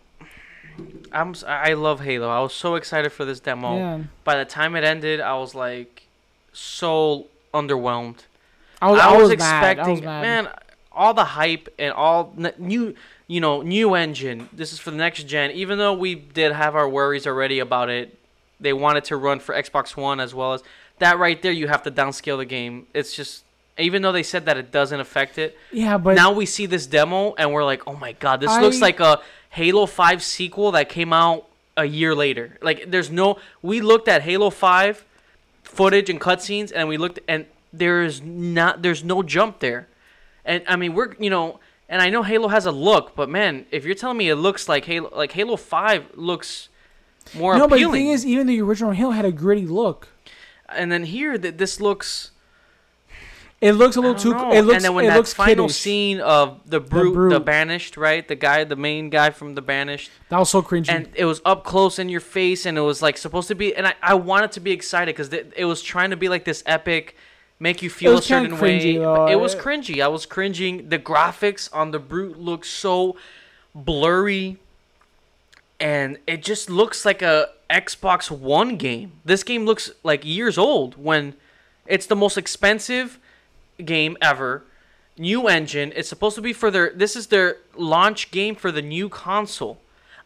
[1.12, 2.30] I'm I love Halo.
[2.30, 3.78] I was so excited for this demo.
[3.78, 6.08] Yeah, By the time it ended, I was like
[6.54, 8.20] so underwhelmed.
[8.82, 9.86] I was, I, I was, was, expecting.
[9.86, 10.50] I was man,
[10.92, 12.94] all the hype and all new,
[13.28, 14.50] you know, new engine.
[14.54, 15.52] This is for the next gen.
[15.52, 18.18] Even though we did have our worries already about it,
[18.60, 20.64] they wanted to run for Xbox One as well as
[21.00, 21.18] that.
[21.18, 22.88] Right there, you have to downscale the game.
[22.94, 23.44] It's just,
[23.78, 26.86] even though they said that it doesn't affect it, Yeah, but now we see this
[26.88, 30.90] demo and we're like, oh my god, this looks like a Halo 5 sequel that
[30.90, 32.58] came out a year later.
[32.62, 33.38] Like, there's no.
[33.62, 35.06] We looked at Halo 5
[35.64, 39.88] footage and cutscenes, and we looked, and there's not, there's no jump there.
[40.46, 43.66] And I mean, we're, you know, and I know Halo has a look, but man,
[43.72, 46.70] if you're telling me it looks like Halo, like Halo 5 looks
[47.34, 50.08] more no, but the thing is, even the original Halo had a gritty look.
[50.70, 52.32] and then here, th- this looks.
[53.60, 54.34] It looks a little too.
[54.34, 54.52] know.
[54.52, 54.76] It looks.
[54.76, 55.78] and then when it that looks final kiddish.
[55.78, 57.46] scene of the brute, the Brute.
[57.46, 58.28] banished, right?
[58.28, 60.90] The guy, the main guy from the banished, that was so cringy.
[60.90, 63.76] and it was up close in your face, and it was like supposed to be.
[63.76, 66.62] And I, I wanted to be excited because it was trying to be like this
[66.68, 67.16] epic,
[67.60, 68.80] make you feel a certain way.
[68.80, 69.28] cringy, but though.
[69.32, 70.04] It was cringy.
[70.04, 70.90] I was cringing.
[70.90, 73.16] The graphics on the brute look so
[73.74, 74.58] blurry,
[75.80, 79.14] and it just looks like a Xbox One game.
[79.26, 81.34] This game looks like years old when
[81.86, 83.20] it's the most expensive
[83.84, 84.64] game ever.
[85.18, 85.92] New engine.
[85.96, 86.92] It's supposed to be for their.
[86.94, 89.80] This is their launch game for the new console.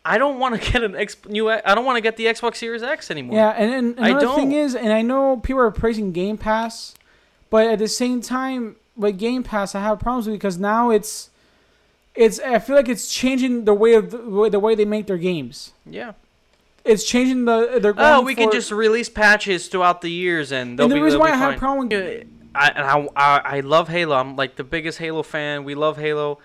[0.04, 1.50] I don't want to get an X new.
[1.50, 3.38] I don't want to get the Xbox Series X anymore.
[3.38, 6.94] Yeah, and, and another thing is, and I know people are praising Game Pass,
[7.50, 11.30] but at the same time, with Game Pass, I have problems with because now it's,
[12.14, 12.40] it's.
[12.42, 15.18] I feel like it's changing the way of the, way- the way they make their
[15.18, 15.72] games.
[15.86, 16.14] Yeah.
[16.84, 17.80] It's changing the.
[17.82, 21.02] They're Oh, we can just release patches throughout the years, and they'll And the be.
[21.02, 21.88] reason why I have a problem.
[21.90, 24.16] With, I, and I, I I love Halo.
[24.16, 25.64] I'm like the biggest Halo fan.
[25.64, 26.40] We love Halo,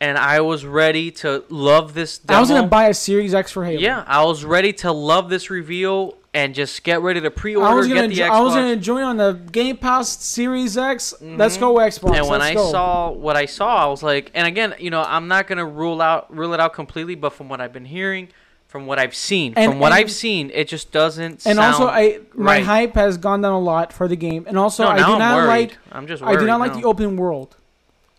[0.00, 2.18] and I was ready to love this.
[2.18, 2.38] Demo.
[2.38, 3.80] I was gonna buy a Series X for Halo.
[3.80, 7.68] Yeah, I was ready to love this reveal and just get ready to pre-order.
[7.68, 8.02] I was gonna.
[8.02, 8.30] get the jo- Xbox.
[8.30, 11.14] I was gonna join on the Game Pass Series X.
[11.20, 11.60] Let's mm-hmm.
[11.60, 12.16] go Xbox.
[12.16, 12.70] and when Let's I go.
[12.70, 16.00] saw what I saw, I was like, and again, you know, I'm not gonna rule
[16.00, 18.28] out rule it out completely, but from what I've been hearing,
[18.70, 21.44] from what I've seen, And- from what I've seen, it just doesn't.
[21.44, 22.64] and also, I my right.
[22.64, 25.18] hype has gone down a lot for the game, and also no, I do I'm
[25.18, 25.48] not worried.
[25.48, 26.22] like I'm just.
[26.22, 27.56] I do not like the open world.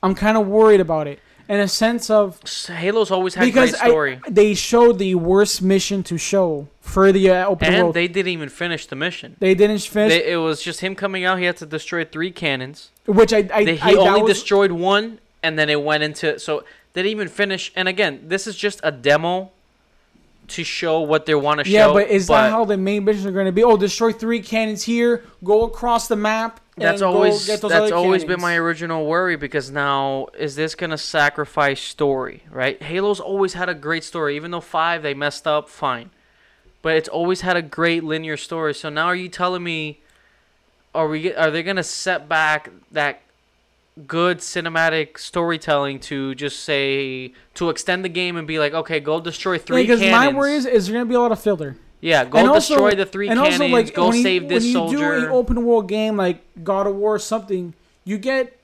[0.03, 3.81] I'm kind of worried about it in a sense of Halo's always had because great
[3.89, 7.95] story, I, they showed the worst mission to show for the uh, open and world.
[7.95, 9.35] they didn't even finish the mission.
[9.39, 11.39] They didn't finish, They, it was just him coming out.
[11.39, 12.89] He had to destroy three cannons.
[13.05, 16.03] which I I, They, I he that only was- destroyed one, and then it went
[16.03, 17.71] into so they didn't even finish.
[17.75, 19.51] And again, this is just a demo
[20.51, 21.87] to show what they want to Yeah, show.
[21.87, 23.63] Yeah, but is that how the main missions are going to be?
[23.63, 26.59] Oh, destroy three cannons here, go across the map.
[26.77, 32.43] That's always that's always been my original worry because now is this gonna sacrifice story?
[32.49, 32.81] Right?
[32.81, 35.69] Halo's always had a great story, even though five they messed up.
[35.69, 36.11] Fine,
[36.81, 38.73] but it's always had a great linear story.
[38.73, 39.99] So now are you telling me?
[40.95, 41.33] Are we?
[41.33, 43.21] Are they gonna set back that
[44.07, 49.19] good cinematic storytelling to just say to extend the game and be like, okay, go
[49.19, 50.33] destroy three because cannons.
[50.33, 51.77] my worry is, is there to be a lot of filler.
[51.99, 53.61] yeah, go and also- destroy the three and cannons.
[53.61, 56.41] also, like, go when you, save this when you do an open world game like
[56.63, 58.57] God of War or something, you get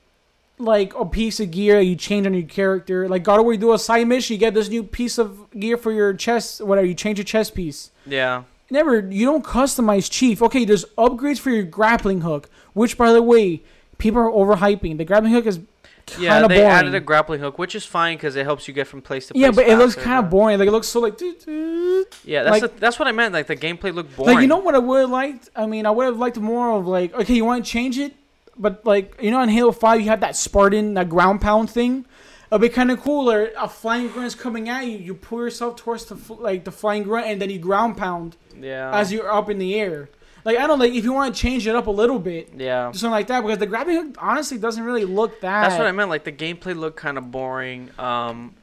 [0.60, 3.08] like a piece of gear you change on your character.
[3.08, 5.48] Like God of War, you do a side mission, you get this new piece of
[5.52, 6.60] gear for your chest.
[6.60, 7.90] Whatever, you change your chest piece.
[8.06, 8.42] yeah.
[8.70, 10.42] Never, you don't customize Chief.
[10.42, 13.62] Okay, there's upgrades for your grappling hook, which by the way,
[13.98, 14.96] people are overhyping.
[14.98, 15.58] The grappling hook is
[16.06, 16.62] kind Yeah, they boring.
[16.70, 19.34] added a grappling hook, which is fine because it helps you get from place to
[19.34, 19.42] place.
[19.42, 20.58] yeah, but it looks kind of boring.
[20.58, 21.16] Like it looks so like.
[21.18, 22.06] doo, doo.
[22.24, 23.34] Yeah, that's like- the- that's what I meant.
[23.34, 24.34] Like the gameplay looked boring.
[24.36, 25.50] Like you know what I would have liked?
[25.54, 28.14] I mean, I would have liked more of like, okay, you want to change it,
[28.56, 32.06] but like you know, in Halo Five, you have that Spartan, that ground pound thing.
[32.50, 33.50] It'd be kind of cooler.
[33.58, 34.96] A flying grunt's coming at you.
[34.96, 38.90] You pull yourself towards the like the flying grunt, and then you ground pound Yeah.
[38.98, 40.08] as you're up in the air.
[40.48, 42.90] Like I don't like if you want to change it up a little bit, yeah.
[42.92, 45.68] something like that, because the grabbing hook honestly doesn't really look that.
[45.68, 46.08] That's what I meant.
[46.08, 47.90] Like the gameplay looked kind of boring.
[47.98, 48.54] Um,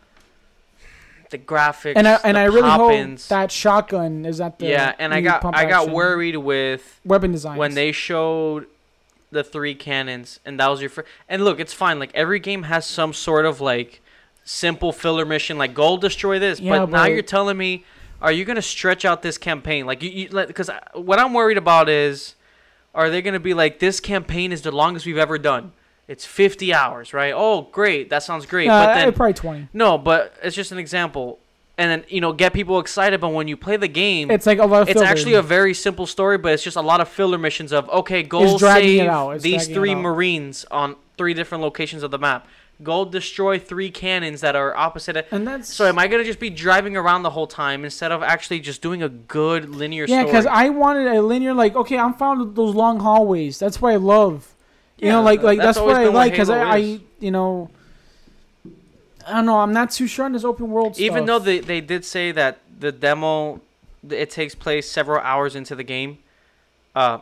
[1.29, 5.13] the graphics and I and I really hope that shotgun is at the yeah, and
[5.13, 8.65] I got I got worried with weapon design when they showed
[9.29, 11.07] the three cannons and that was your first.
[11.29, 11.99] And look, it's fine.
[11.99, 14.01] Like every game has some sort of like
[14.43, 16.59] simple filler mission, like go destroy this.
[16.59, 17.85] Yeah, but now you're telling me,
[18.25, 19.85] are you gonna stretch out this campaign?
[19.85, 22.33] Like you, because what I'm worried about is,
[22.95, 25.73] are they gonna be like this campaign is the longest we've ever done?
[26.07, 27.33] It's 50 hours, right?
[27.35, 28.67] Oh, great, that sounds great.
[28.67, 29.69] Uh, but then probably twenty.
[29.73, 31.37] no, but it's just an example.
[31.77, 34.59] And then you know get people excited, but when you play the game, It's like
[34.59, 34.89] a lot of.
[34.89, 35.05] it's filler.
[35.05, 38.23] actually a very simple story, but it's just a lot of filler missions of okay,
[38.23, 39.93] go save these three.
[39.93, 42.47] Marines on three different locations of the map.
[42.83, 45.27] Go destroy three cannons that are opposite.
[45.31, 48.21] and that's So am I gonna just be driving around the whole time instead of
[48.21, 52.13] actually just doing a good linear yeah, because I wanted a linear like okay, I'm
[52.13, 53.59] found with those long hallways.
[53.59, 54.53] That's what I love.
[54.97, 57.69] You Yeah, know, like like that's that's, what I like because I, I you know.
[59.27, 59.59] I don't know.
[59.59, 61.27] I'm not too sure on this open world Even stuff.
[61.27, 63.61] though they they did say that the demo
[64.09, 66.19] it takes place several hours into the game,
[66.93, 67.19] uh,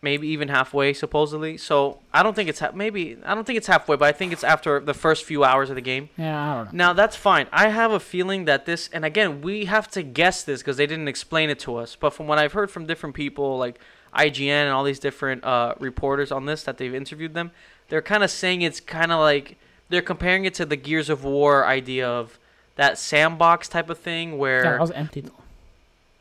[0.00, 1.56] maybe even halfway supposedly.
[1.56, 4.32] So I don't think it's ha- maybe I don't think it's halfway, but I think
[4.32, 6.08] it's after the first few hours of the game.
[6.16, 6.70] yeah, I don't know.
[6.88, 7.46] Now that's fine.
[7.52, 10.86] I have a feeling that this, and again, we have to guess this because they
[10.86, 11.96] didn't explain it to us.
[11.96, 13.80] But from what I've heard from different people, like
[14.16, 17.50] IGN and all these different uh, reporters on this that they've interviewed them,
[17.88, 19.56] they're kind of saying it's kind of like
[19.88, 22.38] they're comparing it to the Gears of War idea of
[22.76, 25.32] that sandbox type of thing where Yeah, that was empty though.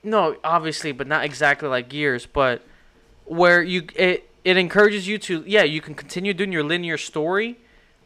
[0.04, 2.62] no, obviously, but not exactly like Gears, but
[3.28, 7.58] where you it it encourages you to yeah, you can continue doing your linear story,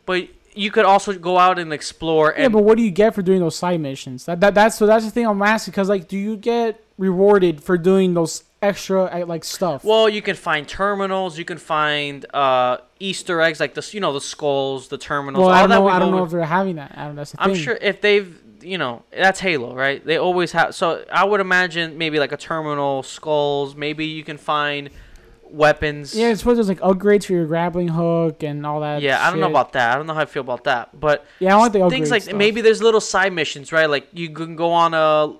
[0.05, 3.21] but you could also go out and explore Yeah, but what do you get for
[3.21, 4.25] doing those side missions?
[4.25, 7.63] That, that that's so that's the thing I'm asking because like, do you get rewarded
[7.63, 9.83] for doing those extra uh, like stuff?
[9.83, 14.13] well, you can find terminals, you can find uh Easter eggs like this, you know,
[14.13, 15.87] the skulls, the terminals, well, all I don't that know.
[15.87, 16.93] I don't know if they're having that.
[16.95, 17.15] I don't.
[17.15, 17.61] That's the I'm thing.
[17.61, 20.03] sure if they've you know that's Halo, right?
[20.05, 20.75] They always have.
[20.75, 23.75] So I would imagine maybe like a terminal, skulls.
[23.75, 24.89] Maybe you can find
[25.51, 26.15] weapons.
[26.15, 29.01] Yeah, I suppose there's like upgrades for your grappling hook and all that.
[29.01, 29.93] Yeah, I don't know about that.
[29.93, 30.97] I don't know how I feel about that.
[30.99, 32.35] But Yeah, I want the things like stuff.
[32.35, 33.89] maybe there's little side missions, right?
[33.89, 35.33] Like you can go on a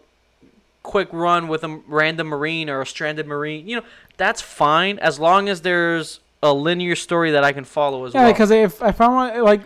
[0.84, 3.68] quick run with a random marine or a stranded marine.
[3.68, 3.84] You know,
[4.18, 8.24] that's fine as long as there's a linear story that I can follow as Yeah,
[8.24, 8.32] well.
[8.34, 9.62] because if if I want like,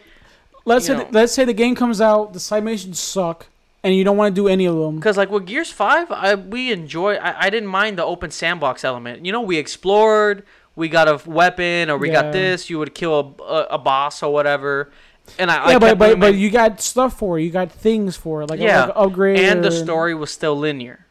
[0.65, 1.09] let's You say know.
[1.11, 3.47] let's say the game comes out, the side missions suck,
[3.85, 4.95] and you don't want to do any of them.
[4.95, 7.15] Because like with Gears Five, I we enjoy.
[7.15, 9.25] I, I didn't mind the open sandbox element.
[9.25, 10.43] You know, we explored.
[10.75, 12.23] We got a weapon, or we Yeah.
[12.23, 12.69] got this.
[12.69, 14.91] You would kill a, a, a boss or whatever.
[15.39, 17.43] And I, I Yeah, but but, but you got stuff for it.
[17.43, 19.39] You got things for it, like Yeah, like upgrade.
[19.39, 21.05] and the story was still linear.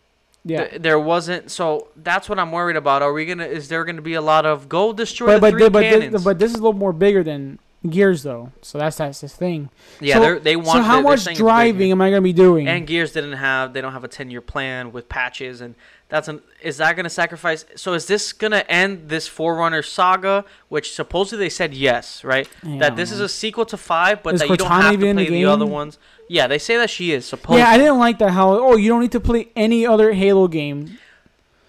[0.44, 1.50] Yeah, Th- there wasn't.
[1.50, 3.00] So that's what I'm worried about.
[3.00, 3.46] Are we gonna?
[3.46, 6.12] Is there gonna be a lot of gold destroy but the but three but, cannons?
[6.12, 8.50] this, but this is a little more bigger than Gears though.
[8.62, 9.68] So that's that's the thing.
[10.00, 10.68] yeah, so- they're, they want.
[10.78, 11.48] so how much saying it's bigger.
[11.48, 12.66] driving am I gonna be doing?
[12.66, 13.72] And Gears didn't have.
[13.72, 15.74] They don't have a 10 year plan with patches, and
[16.08, 16.40] that's an.
[16.62, 17.66] Is that gonna sacrifice?
[17.76, 22.48] So is this gonna end this Forerunner saga, which supposedly they said yes, right?
[22.62, 24.92] Yeah, that this is a sequel to five, but Is that you don't Cortana have
[25.00, 25.98] to play the the, other ones.
[26.28, 27.58] Yeah, they say that she is supposed.
[27.58, 28.30] yeah, I didn't like that.
[28.30, 30.98] How oh you don't need to play any other Halo game.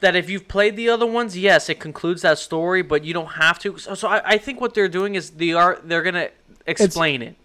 [0.05, 3.33] That if you've played the other ones, yes, it concludes that story, but you don't
[3.33, 3.77] have to.
[3.79, 6.29] So, so I, I think what they're doing is they are they're gonna
[6.67, 7.35] explain it,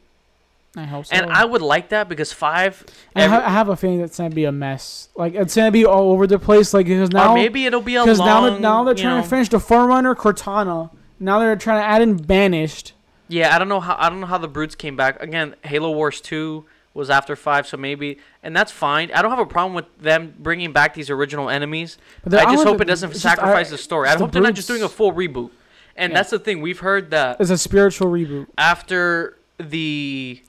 [0.76, 1.16] I hope so.
[1.16, 2.84] and I would like that because five,
[3.16, 5.08] I, every- ha- I have a feeling that's gonna be a mess.
[5.16, 6.74] Like it's gonna be all over the place.
[6.74, 9.28] Like because now maybe it'll be a because now they're, now they're trying know- to
[9.28, 10.90] finish the Forerunner Cortana.
[11.18, 12.92] Now they're trying to add in Banished.
[13.28, 15.22] Yeah, I don't know how I don't know how the brutes came back.
[15.22, 19.10] Again, Halo Wars two was after five, so maybe, and that's fine.
[19.14, 21.98] I don't have a problem with them bringing back these original enemies.
[22.24, 24.08] But I just hope the- it doesn't just- sacrifice I- the story.
[24.08, 25.50] I the hope they're not just doing a full reboot.
[25.96, 26.18] And Yeah.
[26.18, 28.46] that's the thing we've heard that It's a spiritual reboot.
[28.58, 30.42] after the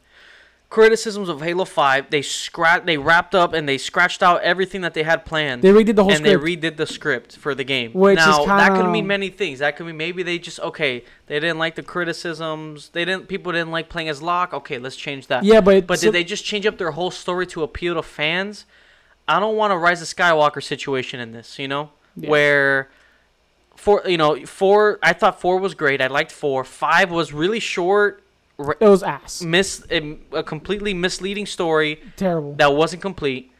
[0.72, 4.96] criticisms of Halo Five, they scratched, they wrapped up and they scratched out everything that
[4.96, 5.62] they had planned.
[5.62, 6.26] They redid the whole script.
[6.34, 6.62] and script.
[6.62, 7.92] they redid the script for the game.
[7.94, 9.60] Which now that could mean many things.
[9.60, 12.90] That could mean maybe they just okay, they didn't like the criticisms.
[12.90, 14.54] They didn't people didn't like playing as Locke.
[14.54, 15.44] Okay, let's change that.
[15.44, 18.02] yeah, but But so- did they just change up their whole story to appeal to
[18.02, 18.66] fans?
[19.28, 22.30] I don't want a Rise of Skywalker situation in this, you know, Yeah.
[22.30, 22.90] where
[23.76, 25.00] four, you know, four.
[25.04, 26.02] I thought four was great.
[26.02, 26.64] I liked four.
[26.64, 28.24] Five was really short,
[28.80, 29.42] It was ass.
[29.42, 32.54] miss a, a completely misleading story Terrible.
[32.56, 33.52] that wasn't complete.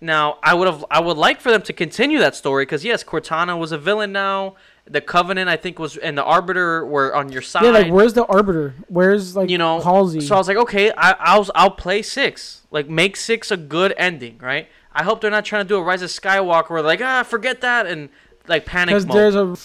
[0.00, 3.04] Now, I would have, I would like for them to continue that story because yes,
[3.04, 7.30] Cortana was a villain now, The Covenant, I think, was and the Arbiter were on
[7.30, 7.62] your side.
[7.62, 8.74] Yeah, like where's the arbiter?
[8.88, 10.20] Where's like you know, Halsey?
[10.20, 12.62] So I was like, okay, I, I'll I'll play six.
[12.72, 14.68] Like, make six a good ending, right?
[14.92, 17.60] I hope they're not trying to do a Rise of Skywalker where like ah forget
[17.60, 18.08] that and
[18.48, 19.16] like panic because mode.
[19.16, 19.56] there's a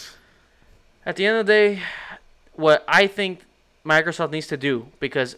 [1.03, 1.81] At the end of the day,
[2.53, 3.39] what I think
[3.87, 5.35] Microsoft needs to do because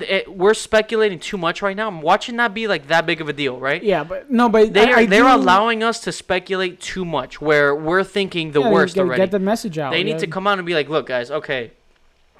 [0.00, 1.88] it, we're speculating too much right now.
[1.88, 3.82] I'm watching that be like that big of a deal, right?
[3.82, 7.04] yeah, but no, but They I, are I they're do- allowing us to speculate too
[7.04, 9.22] much where we're thinking the yeah, worst gotta already.
[9.22, 9.92] Get the message out.
[9.92, 10.18] they need yeah.
[10.18, 11.72] to come out and be like, look, guys, okay,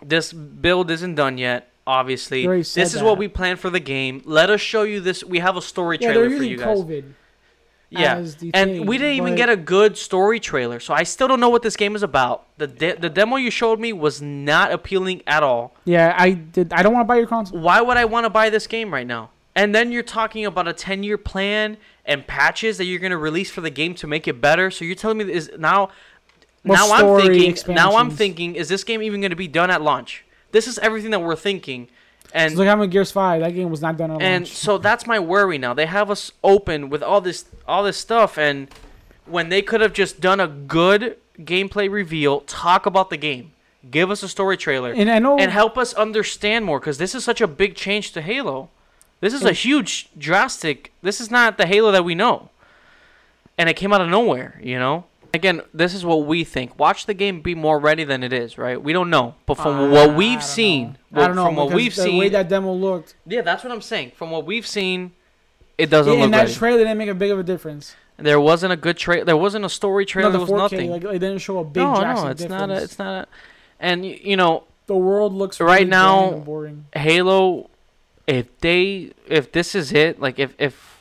[0.02, 1.68] this build isn't done yet.
[1.86, 4.22] Obviously, this is what we planned for the game.
[4.24, 5.24] Let us show you this.
[5.24, 6.78] We have a story Yeah, trailer for you guys.
[6.78, 7.04] COVID.
[7.90, 10.94] Yeah, as the and thing, we didn't even but- get a good story trailer, so
[10.94, 12.46] I still don't know what this game is about.
[12.56, 15.74] The de- the demo you showed me was not appealing at all.
[15.84, 16.72] Yeah, I did.
[16.72, 17.58] I don't want to buy your console.
[17.58, 19.30] Why would I want to buy this game right now?
[19.56, 21.76] And then you're talking about a 10 year plan
[22.06, 24.70] and patches that you're going to release for the game to make it better.
[24.70, 25.90] So you're telling me is now
[26.64, 29.82] now I'm thinking now I'm thinking is this game even going to be done at
[29.82, 30.24] launch?
[30.52, 31.88] This is everything that we're thinking.
[32.32, 33.40] And It's like I'm in Gears Five.
[33.40, 34.56] That game was not done at and launch.
[34.56, 35.74] so that's my worry now.
[35.74, 38.68] They have us open with all this all this stuff and
[39.26, 43.52] when they could have just done a good gameplay reveal, talk about the game,
[43.90, 47.14] give us a story trailer And I know and help us understand more because this
[47.14, 48.70] is such a big change to Halo.
[49.20, 50.92] This is a huge, drastic.
[51.02, 52.48] This is not the Halo that we know,
[53.58, 54.58] and it came out of nowhere.
[54.62, 55.04] You know.
[55.32, 56.76] Again, this is what we think.
[56.78, 58.82] Watch the game be more ready than it is, right?
[58.82, 61.22] We don't know, but from Uh, what we've seen, know.
[61.22, 63.14] I don't know from what we've the seen, way that demo looked.
[63.26, 64.12] yeah, that's what I'm saying.
[64.16, 65.12] From what we've seen,
[65.78, 66.54] it doesn't in look that ready.
[66.54, 67.94] trailer didn't make a big of a difference.
[68.18, 69.24] there wasn't a good trailer.
[69.24, 70.30] There wasn't a story trailer.
[70.32, 70.90] no, there the was 4K, nothing.
[70.90, 72.60] like it didn't show a big no, drastic no, it's difference.
[72.60, 72.70] not.
[72.70, 73.24] A, it's not.
[73.24, 73.28] A,
[73.78, 76.84] and you know, the world looks Right really now- and boring.
[76.94, 77.70] Halo,
[78.26, 81.00] if they if this is it, like if if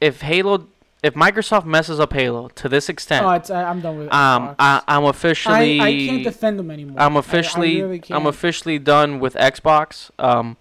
[0.00, 0.66] if Halo,
[1.02, 4.12] if Microsoft messes up Halo to this extent, Oh, it's, I, I'm done with it.
[4.14, 7.00] um, I, I'm officially I, I can't defend them anymore.
[7.00, 10.10] I'm officially I, really I'm officially done with Xbox.
[10.18, 10.56] Um,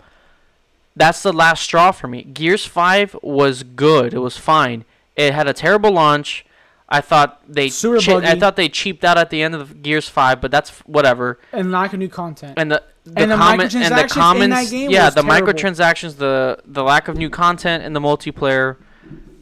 [0.96, 2.24] that's the last straw for me.
[2.24, 4.14] Gears Five was good.
[4.14, 4.84] It was fine.
[5.16, 6.46] It had a terrible launch.
[6.90, 10.42] I thought they che- I thought they cheaped out at the end of Gears Five,
[10.42, 11.40] but that's f- whatever.
[11.54, 12.56] and lack of new content.
[12.58, 15.54] And the the, And the comment and the comments, yeah, the terrible.
[15.54, 18.76] microtransactions, the the lack of new content and the multiplayer.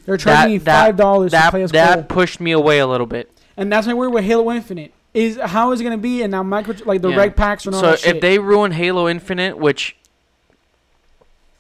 [0.10, 2.04] They're charging that- five dollars to play as that Cole.
[2.04, 3.32] pushed me away a little bit.
[3.56, 4.92] and that's my word with Halo Infinite.
[5.14, 6.22] Is how is it gonna be?
[6.24, 7.16] And now micro like the Yeah.
[7.18, 8.22] REQ packs and all So if shit.
[8.22, 9.96] they ruin Halo Infinite, which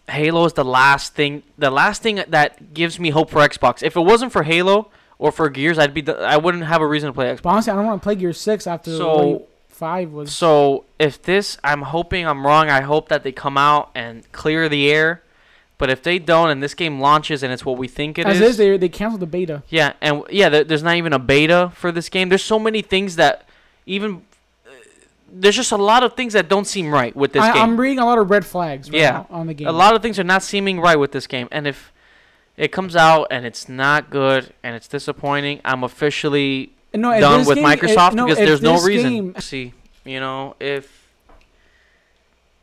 [0.10, 3.84] Halo is the last thing, the last thing that gives me hope for Xbox.
[3.84, 4.88] If it wasn't for Halo
[5.20, 7.42] or for Gears, I'd be, the, I wouldn't have a reason to play Xbox.
[7.44, 10.32] but honestly, I don't want to play Gear Six after So- five was.
[10.36, 12.70] So if this, I'm hoping I'm wrong.
[12.70, 15.22] I hope that they come out and clear the air.
[15.80, 18.36] But if they don't, and this game launches and it's what we think it as
[18.39, 19.63] is, is, they they canceled the beta.
[19.70, 22.30] yeah, and yeah, there, there's not even a beta for this game.
[22.30, 23.48] There's so many things that
[23.88, 24.22] even
[24.68, 24.72] uh,
[25.32, 27.63] there's just a lot of things that don't seem right with this I, game.
[27.63, 28.92] I'm reading a lot of red flags.
[28.92, 29.12] Right Yeah.
[29.12, 29.68] now on the game.
[29.68, 31.94] A lot of things are not seeming right with this game, and if
[32.58, 37.56] it comes out and it's not good and it's disappointing, I'm officially no, done with
[37.56, 39.13] game- Microsoft if- no, because there's no reason.
[39.13, 39.72] game- See,
[40.04, 40.99] you know, if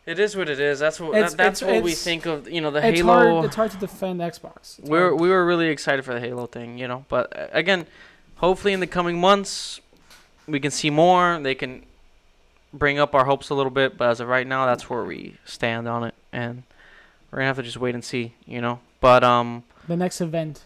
[0.07, 2.49] it is what it is, that's what It's- that, that's it's- what we think of.
[2.49, 3.12] You know, the it's Halo.
[3.35, 3.45] hard.
[3.47, 4.79] It's hard to defend Xbox.
[4.79, 7.05] It's we were we were really excited for the Halo thing, you know.
[7.09, 7.87] But uh, again,
[8.37, 9.81] hopefully in the coming months,
[10.47, 11.38] we can see more.
[11.42, 11.83] They can
[12.73, 13.97] bring up our hopes a little bit.
[13.99, 16.62] But as of right now, that's where we stand on it, and
[17.31, 18.79] we're gonna have to just wait and see, you know.
[19.01, 20.64] But um, the next event.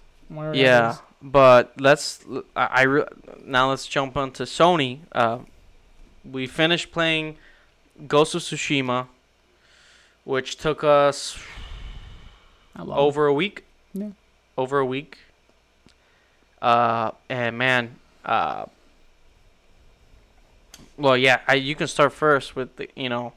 [0.53, 0.97] yeah.
[1.23, 2.25] But let's
[2.57, 3.05] I, I re-
[3.45, 5.01] now let's jump onto Sony.
[5.13, 5.39] Uh,
[6.25, 7.37] we finished playing
[8.07, 9.07] Ghost of Tsushima,
[10.25, 11.39] which took us
[12.79, 13.65] over a week.
[13.95, 14.11] Yeah.
[14.57, 15.19] Over a week.
[16.63, 18.67] Uh, and man, uh,
[20.97, 23.33] well, yeah, I, you can start first with the, you know,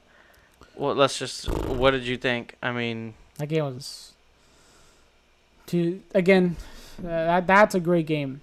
[0.75, 2.55] well, let's just, what did you think?
[2.61, 3.13] I mean.
[3.37, 4.11] That game was.
[5.67, 6.57] To again,
[6.99, 8.41] uh, that that's a great game.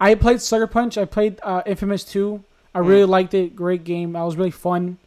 [0.00, 0.98] I played Sucker Punch.
[0.98, 2.42] I played uh, Infamous Two.
[2.74, 2.88] I Mm.
[2.88, 3.54] really liked it.
[3.54, 4.12] Great game.
[4.14, 4.98] That was really fun.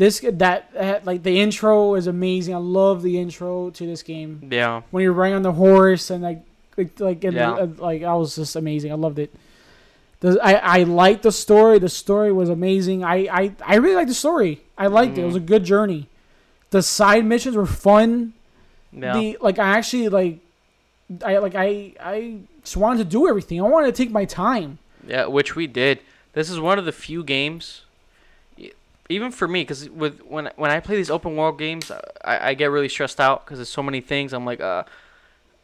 [0.00, 2.54] This that uh, like the intro is amazing.
[2.54, 4.48] I love the intro to this game.
[4.50, 6.40] yeah, when you're riding on the horse and like
[6.78, 7.50] like like and, Yeah.
[7.52, 8.92] uh, like I was just amazing.
[8.92, 9.30] I loved it.
[10.20, 11.78] The, I I liked the story.
[11.78, 13.04] The story was amazing.
[13.04, 14.62] I I, I really liked the story.
[14.78, 15.22] I liked it.
[15.22, 15.52] It was a Mhm.
[15.52, 16.08] good journey.
[16.70, 18.32] The side missions were fun.
[18.92, 20.38] yeah, The like I actually like
[21.22, 23.60] I like I I just wanted to do everything.
[23.60, 24.78] I wanted to take my time.
[25.06, 26.00] yeah, which we did.
[26.32, 27.82] This is one of the few games,
[29.10, 32.50] even for me, because with when when I play these open world games, uh, I,
[32.50, 34.32] I get really stressed out because there's so many things.
[34.32, 34.84] I'm like, uh,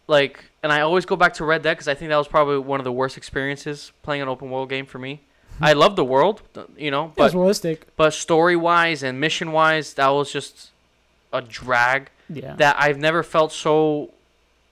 [0.09, 2.59] like, and I always go back to Red Dead because I think that was probably
[2.59, 5.21] one of the worst experiences playing an open world game for me.
[5.59, 5.65] Hmm.
[5.65, 7.87] I love the world, uh, you know, but realistic.
[7.97, 10.71] but story wise and mission wise, that was just
[11.33, 12.55] a drag Yeah.
[12.57, 14.11] that I've never felt so.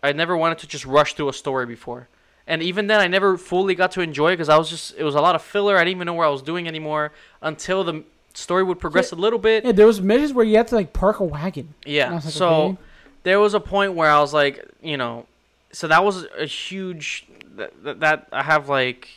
[0.03, 2.09] I never wanted to just rush through a story before,
[2.47, 5.05] and even then, I never fully got to enjoy it because I was just it
[5.05, 5.77] was a lot of filler.
[5.77, 8.05] I didn't even know where I was doing anymore until the
[8.35, 9.65] story would progress a little bit.
[9.65, 11.75] yeah, there was missions where you had to like park a wagon.
[11.87, 12.15] Yeah.
[12.15, 12.77] Like, so okay.
[13.23, 15.27] there was a point where I was like, you know,
[15.73, 17.27] so that was a huge
[17.57, 19.09] that, that, that I have like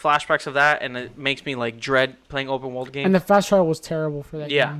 [0.00, 3.06] flashbacks of that, and it makes me like dread playing open world games.
[3.06, 4.78] And the fast travel was terrible for that Yeah.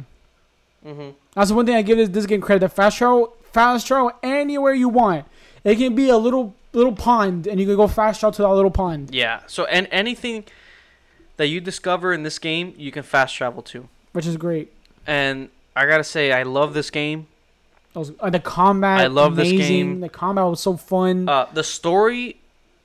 [0.82, 0.94] game.
[0.96, 2.60] hmm That's the one thing I give this, this game credit.
[2.60, 5.26] The fast travel, fast travel anywhere you want.
[5.64, 8.48] It can be a little little pond, and you can go fast travel to that
[8.48, 9.14] little pond.
[9.14, 9.40] Yeah.
[9.46, 10.44] So and anything
[11.36, 13.88] that you discover in this game, you can fast travel to.
[14.12, 14.72] which is great.
[15.06, 17.26] And I gotta say, I love this game.
[17.94, 20.00] Those, uh, the combat, I love this game.
[20.00, 21.28] The combat was so fun.
[21.28, 22.40] Uh, the story,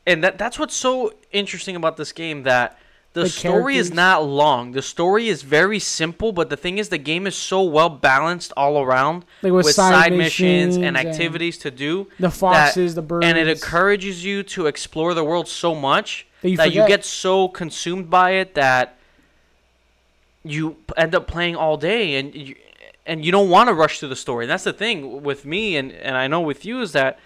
[0.06, 2.78] and that that's what's so interesting about this game that
[3.14, 4.74] the, The story is not long.
[4.74, 8.52] The story is very simple, but the thing is, the game is so well balanced
[8.56, 13.26] all around like with, side, missions, and and activities to do, the foxes, the birds,
[13.26, 17.06] and it encourages you to explore the world so much that you, that you get
[17.06, 18.98] so consumed by it that
[20.44, 22.56] you end up playing all day and you,
[23.06, 24.46] and you don't want to rush through the story.
[24.46, 27.20] And that's the thing with me and, and I know with you is that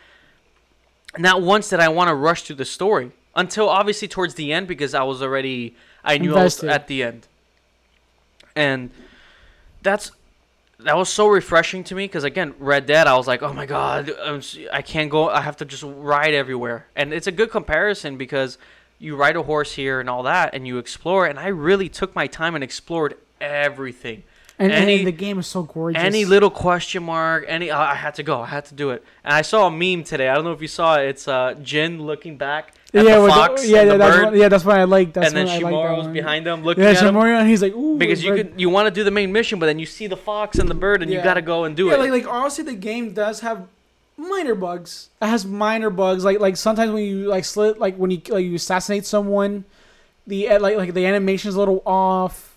[1.17, 4.67] not once did I want to rush through the story until obviously towards the end
[4.67, 6.65] because I was already I knew Invested.
[6.65, 7.27] I was at the end.
[8.55, 8.91] And
[9.81, 10.11] that's
[10.83, 13.65] that was so refreshing to me because again, Red Dead, I was like, oh my
[13.65, 14.41] god, I'm,
[14.71, 15.29] I can't go.
[15.29, 18.57] I have to just ride everywhere, and it's a good comparison because
[19.01, 21.25] you ride a horse here and all that, and you explore.
[21.25, 24.23] And I really took my time and explored everything.
[24.59, 26.01] and, and any- the game is so gorgeous.
[26.01, 28.41] Any little question mark, any I I had to go.
[28.41, 29.03] I had to do it.
[29.23, 30.29] And I saw a meme today.
[30.29, 31.05] I don't know if you saw it.
[31.11, 34.25] It's uh, Jin looking back at yeah, the fox the, yeah, and the that's bird,
[34.25, 35.13] what, yeah, that's what I like.
[35.13, 36.13] That's and then what I like that Shimura one.
[36.13, 37.15] behind him looking Yeah, at him.
[37.15, 39.57] Shimura, and he's like, ooh, Because you could, you want to do the main mission,
[39.59, 41.75] but then you see the fox and the bird, and you got to go and
[41.75, 41.99] do yeah, it.
[41.99, 43.67] like like honestly, the game does have
[44.29, 45.09] minor bugs.
[45.21, 46.23] It has minor bugs.
[46.23, 49.65] Like like sometimes when you like slit like when you like you assassinate someone,
[50.27, 52.49] the uh, like like the animation's a little off.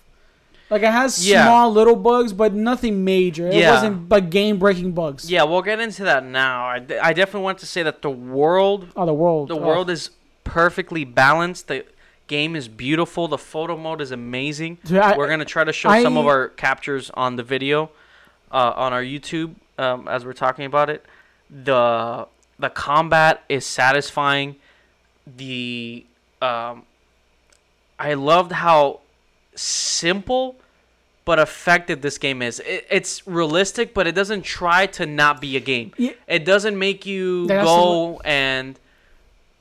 [0.69, 1.45] Like it has Yeah.
[1.45, 3.47] small little bugs, but nothing major.
[3.47, 3.71] It Yeah.
[3.73, 5.29] wasn't like game breaking bugs.
[5.29, 6.65] Yeah, we'll get into that now.
[6.65, 9.49] I, d- I definitely want to say that the world Oh, the world.
[9.49, 9.61] the oh.
[9.61, 10.09] world is
[10.43, 11.67] perfectly balanced.
[11.67, 11.85] The
[12.27, 13.27] game is beautiful.
[13.27, 14.79] The photo mode is amazing.
[14.85, 17.91] Dude, I- we're gonna try to show some of our captures on the video,
[18.51, 21.05] uh, on our YouTube um, as we're talking about it.
[21.49, 22.27] The
[22.59, 24.55] the combat is satisfying.
[25.25, 26.05] The
[26.41, 26.83] um,
[27.99, 29.01] I loved how
[29.55, 30.57] simple
[31.25, 32.59] but effective this game is.
[32.59, 35.91] It, it's realistic, but it doesn't try to not be a game.
[35.97, 36.11] Yeah.
[36.27, 38.79] It doesn't make you That's go and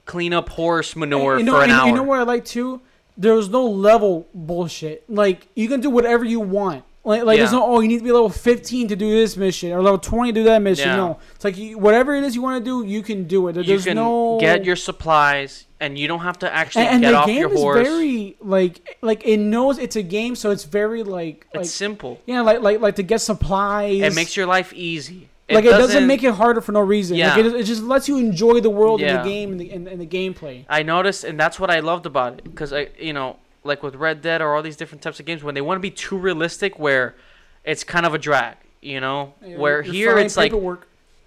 [0.05, 1.87] clean up horse manure you know, for an and hour.
[1.89, 2.83] You know what I like too?
[3.17, 5.09] There was no level bullshit.
[5.09, 6.85] Like you can do whatever you want.
[7.07, 7.59] Like, like there's Yeah.
[7.59, 10.33] no oh you need to be level 15 to do this mission or level 20
[10.33, 10.89] to do that mission.
[10.89, 10.97] Yeah.
[10.97, 13.57] No, it's like you, whatever it is you want to do, you can do it.
[13.57, 17.03] you There's can no get your supplies, and you don't have to actually and, and
[17.03, 17.87] get the off game your is horse.
[17.87, 22.21] very like like it knows it's a game, so it's very like like it's simple.
[22.27, 24.01] yeah like like like to get supplies.
[24.01, 25.29] It makes your life easy.
[25.51, 27.19] like it doesn't, make it harder for no reason.
[27.19, 27.35] Yeah.
[27.37, 29.87] Like it, it just lets you enjoy the world and the game and the, and,
[29.87, 30.65] and the gameplay.
[30.71, 33.95] I noticed, and that's what I loved about it, because I, you know, like with
[33.97, 36.17] Red Dead or all these different types of games, when they want to be too
[36.17, 37.15] realistic, where
[37.65, 40.53] it's kind of a drag, you know, where You're here it's like.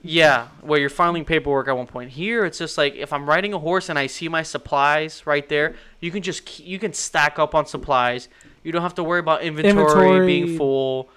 [0.03, 2.11] Yeah, where you're filing paperwork at one point.
[2.11, 5.49] Here, it's just like if I'm riding a horse and I see my supplies right
[5.49, 8.29] there, you can just you can stack up on supplies.
[8.63, 10.25] You don't have to worry about inventory, Inventory.
[10.27, 11.09] being full.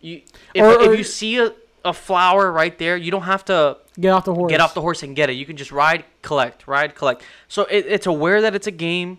[0.00, 0.20] You
[0.52, 1.54] if, Or- or- if you see a,
[1.84, 4.50] a flower right there, you don't have to get off the horse.
[4.50, 5.34] get off the horse and get it.
[5.34, 7.22] You can just ride, collect, ride, collect.
[7.48, 9.18] So it, it's aware that it's a game,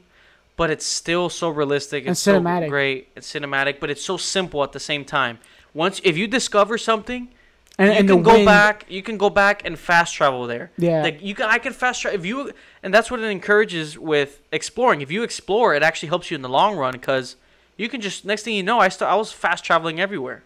[0.58, 2.04] but it's still so realistic.
[2.04, 2.70] And It's so cinematic.
[2.70, 3.10] great.
[3.16, 5.40] It's cinematic, but it's so simple at the same time.
[5.74, 7.28] Once if you discover something,
[7.78, 8.86] and, you and can go wind- back.
[8.88, 10.72] You can go back and fast travel there.
[10.78, 11.02] Yeah.
[11.04, 14.40] Like you can, I can fast travel if you, and that's what it encourages with
[14.54, 15.02] exploring.
[15.02, 17.36] If you explore, it actually helps you in the long run because
[17.76, 20.44] you can just next thing you know, I st- I was fast traveling everywhere.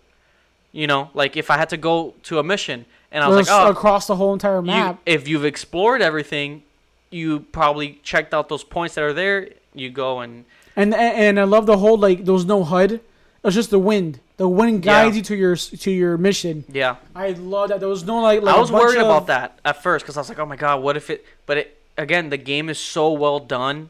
[0.72, 3.52] You know, like if I had to go to a mission and I was Just
[3.52, 5.00] like, oh, across the whole entire you, map.
[5.06, 6.64] if you've explored everything,
[7.12, 9.50] you probably checked out those points that are there.
[9.74, 10.46] You go and
[10.76, 13.00] And, and I love the whole like there was no HUD.
[13.44, 14.20] It's just the wind.
[14.38, 15.04] The wind Yeah.
[15.04, 16.66] guides you to your to your mission.
[16.72, 16.96] yeah.
[17.16, 17.80] I love that.
[17.80, 18.42] There was no like.
[18.42, 20.56] like I was worried of- about that at first because I was like, oh my
[20.56, 21.26] god, what if it?
[21.46, 23.90] But it again, the game is so well done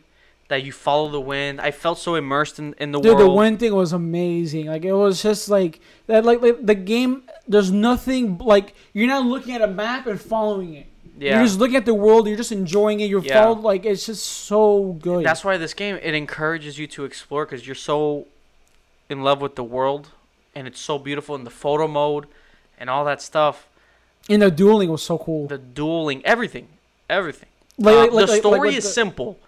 [0.50, 1.62] that you follow the wind.
[1.62, 3.30] I felt so immersed in, in the Dude, world.
[3.30, 4.66] the wind thing was amazing.
[4.66, 6.26] Like it was just like that.
[6.26, 7.24] Like, like the game.
[7.48, 10.88] There's nothing like you're not looking at a map and following it.
[11.20, 11.36] Yeah.
[11.36, 12.28] You're just looking at the world.
[12.28, 13.10] You're just enjoying it.
[13.10, 13.50] You're Yeah.
[13.50, 15.26] like it's just so good.
[15.26, 18.26] That's why this game it encourages you to explore because you're so
[19.10, 20.10] in love with the world
[20.56, 22.28] and it's so beautiful in the photo mode
[22.80, 23.68] and all that stuff.
[24.30, 25.48] and the dueling was so cool.
[25.48, 26.68] The dueling, everything,
[27.10, 27.50] everything.
[27.80, 29.40] Like- Uh, like- the like- like story is the- simple.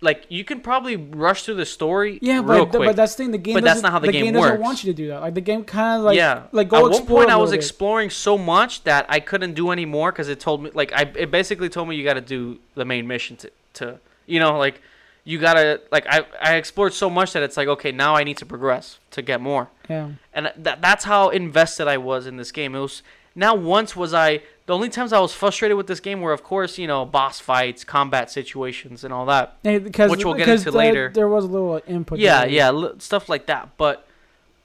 [0.00, 3.32] Like you can probably rush through the story Yeah, real but, but that's the thing.
[3.32, 3.54] The game.
[3.54, 5.20] But that's doesn't- how the game game doesn't want you to do that.
[5.22, 7.56] Like the game kind of like yeah, like go At one point, I was bit.
[7.56, 11.10] exploring so much that I couldn't do any more because it told me like I
[11.16, 14.56] it basically told me you got to do the main mission to to you know
[14.56, 14.80] like
[15.24, 18.36] you gotta like I I explored so much that it's like okay now I need
[18.38, 20.10] to progress to get more Yeah.
[20.32, 22.74] and that that's how invested I was in this game.
[22.76, 23.02] It was
[23.34, 26.44] now once was I the only times I was frustrated with this game were of
[26.44, 29.56] course you know boss fights, combat situations, and all that.
[29.64, 31.10] Yeah, because Which we'll get into there- later.
[31.12, 32.18] There was a little input.
[32.20, 32.48] Yeah, there.
[32.50, 33.76] yeah, stuff like that.
[33.76, 34.06] But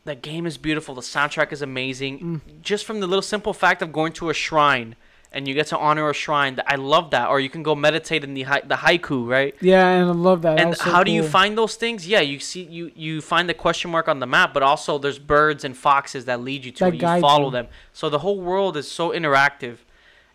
[0.06, 0.94] the game is beautiful.
[0.94, 2.20] The soundtrack is amazing.
[2.20, 2.62] Mm.
[2.62, 4.98] Just from the little simple fact of going to a shrine
[5.36, 7.30] and you get to honor a shrine, I love that.
[7.30, 9.56] Or you can go meditate in the the haiku, right?
[9.62, 10.60] Yeah, and I love that.
[10.60, 12.06] and so how do you find those things?
[12.08, 15.18] Yeah, you see, you you find the question mark on the map, but also there's
[15.18, 17.02] birds and foxes that lead you to That it.
[17.02, 17.52] You follow you.
[17.52, 19.78] them, so the whole world is so interactive,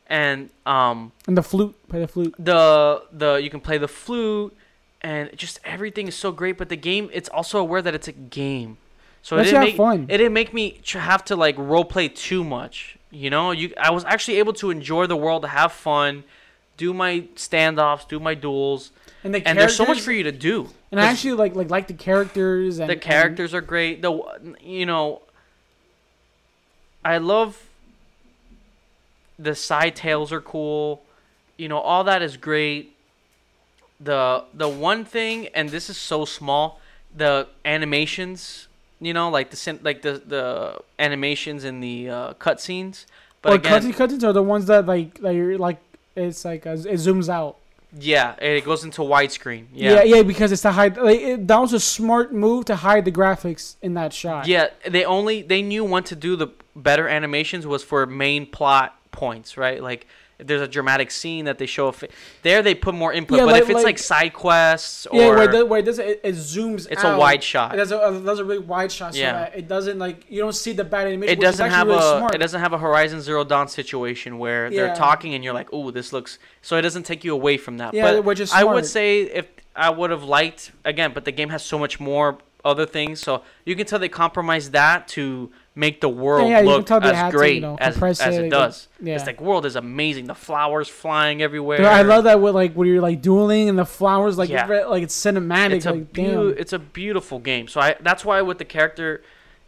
[0.09, 1.75] and um, and the flute?
[1.89, 2.35] Play the flute.
[2.39, 4.57] the the you can play the flute,
[5.03, 6.57] and just everything is so great.
[6.59, 8.79] But the game, it's also aware that it's a game,
[9.23, 10.03] so it didn't make fun.
[10.09, 12.97] it didn't make me have to like role play too much.
[13.11, 16.25] You know, you I was actually able to enjoy the world, have fun,
[16.77, 18.93] do my standoffs, do my duels,
[19.25, 20.69] And the and there's so much for you to do.
[20.91, 24.01] And I actually like like like the characters and the and- characters are great.
[24.03, 24.13] The
[24.63, 25.23] you know,
[27.05, 27.68] I love
[29.39, 31.03] the side tales are cool.
[31.57, 32.95] You know, all that is great.
[34.01, 36.81] The the one thing, and this is so small,
[37.15, 38.69] the animations.
[39.01, 43.07] You know, like the like the the animations in the uh, cutscenes.
[43.43, 45.79] But or again, cutscene cutscenes are the ones that like like you're like
[46.15, 47.57] it's like uh, it zooms out.
[47.97, 49.67] yeah, it goes into widescreen.
[49.73, 50.17] Yeah, Yeah.
[50.17, 50.97] yeah, because it's to hide.
[50.97, 54.47] Like, it, that was a smart move to hide the graphics in that shot.
[54.47, 58.98] Yeah, they only they knew when to do the better animations was for main plot
[59.19, 59.83] points, right?
[59.83, 60.07] Like
[60.39, 62.09] if there's a dramatic scene that they show, a fi-
[62.43, 63.39] there they put more input.
[63.39, 65.81] Yeah, but like- if it's like, like- side quests or yeah, where it, does, where
[65.81, 66.87] it does it, it zooms.
[66.91, 67.17] it's out.
[67.17, 69.45] a wide shot, It does a, it does a really wide shot, so Yeah.
[69.61, 71.37] it doesn't like you don't see the bad animation.
[71.37, 72.35] it doesn't have really a smart.
[72.37, 74.77] it doesn't have a Horizon Zero Dawn situation where Yeah.
[74.87, 76.39] they're talking and you're like, oh, this looks.
[76.63, 77.93] So it doesn't take you away from that.
[77.95, 81.33] Yeah, but which is I would say if I would have liked again, but the
[81.33, 85.51] game has so much more other things, so you can tell they compromised that to
[85.79, 88.51] make the world yeah, look as to, you great know, as, as it, it like,
[88.51, 88.89] does.
[89.01, 89.15] yeah.
[89.15, 90.27] It's like the world is amazing.
[90.27, 91.79] The flowers flying everywhere.
[91.79, 94.67] Dude, I love that with like when you're like dueling and the flowers like Yeah.
[94.67, 95.77] red- like it's cinematic.
[95.77, 96.55] It's a like damn.
[96.59, 97.69] it's a beautiful game.
[97.69, 99.23] So I that's why with the character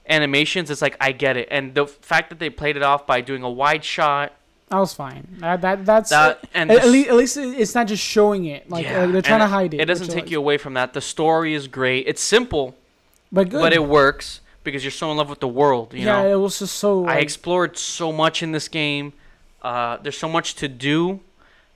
[0.09, 3.21] animations, it's like I get it, and the fact that they played it off by
[3.21, 4.33] doing a wide shot.
[4.69, 5.27] That was fine.
[5.39, 8.71] That, that that's That and at, the least, at least it's not just showing it.
[8.71, 9.81] Like, yeah, like, they're trying to hide it.
[9.81, 10.31] It doesn't take like.
[10.31, 10.93] you away from that.
[10.93, 12.07] The story is great.
[12.07, 12.77] It's simple,
[13.33, 13.61] but good.
[13.61, 15.95] but it works because you're so in love with the world.
[15.95, 17.07] You yeah, know, it was just so.
[17.07, 19.13] I explored so much in this game.
[19.63, 21.21] Uh, there's so much to do,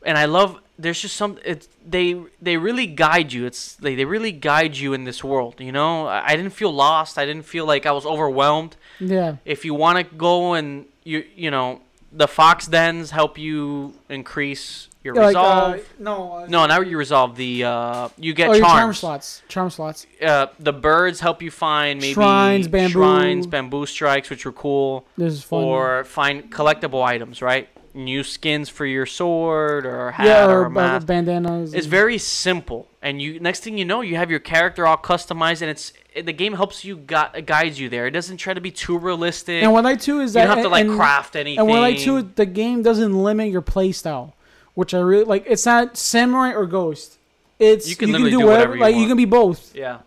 [0.05, 0.59] and I love.
[0.79, 1.39] There's just some.
[1.45, 3.47] It's they they really guide you.
[3.47, 5.61] It's they they really guide you in this world.
[5.61, 7.19] You know, I, I didn't feel lost.
[7.19, 8.77] I didn't feel like I was overwhelmed.
[8.99, 11.81] yeah, If you want to go and you you know
[12.17, 15.75] the fox dens help you increase your like resolve.
[15.75, 18.99] uh, no, uh, no, now you resolve the uh, you get oh, your charm charms.
[18.99, 20.07] slots, charm slots.
[20.23, 22.93] uh, the birds help you find maybe Shrines, bamboo.
[22.93, 25.63] shrines, bamboo strikes, which are cool This is fun.
[25.65, 27.69] or find collectible items, right?
[27.97, 31.07] New skins for your sword or hat yeah, or, or mask.
[31.07, 31.75] bandanas.
[31.75, 35.63] It's very simple, and you next thing you know, you have your character all customized,
[35.63, 38.09] and it's it, the game helps you gu- guides you there.
[38.09, 39.63] It doesn't try to be too realistic.
[39.63, 41.61] And what I too is you don't have to like and, craft anything.
[41.61, 44.33] And what I too, the game doesn't limit your playstyle,
[44.75, 45.45] which I really like.
[45.47, 47.19] It's not samurai or ghost.
[47.61, 48.51] It's You you can can, do do whatever.
[48.51, 49.73] whatever you like you can be both.
[49.73, 49.99] yeah,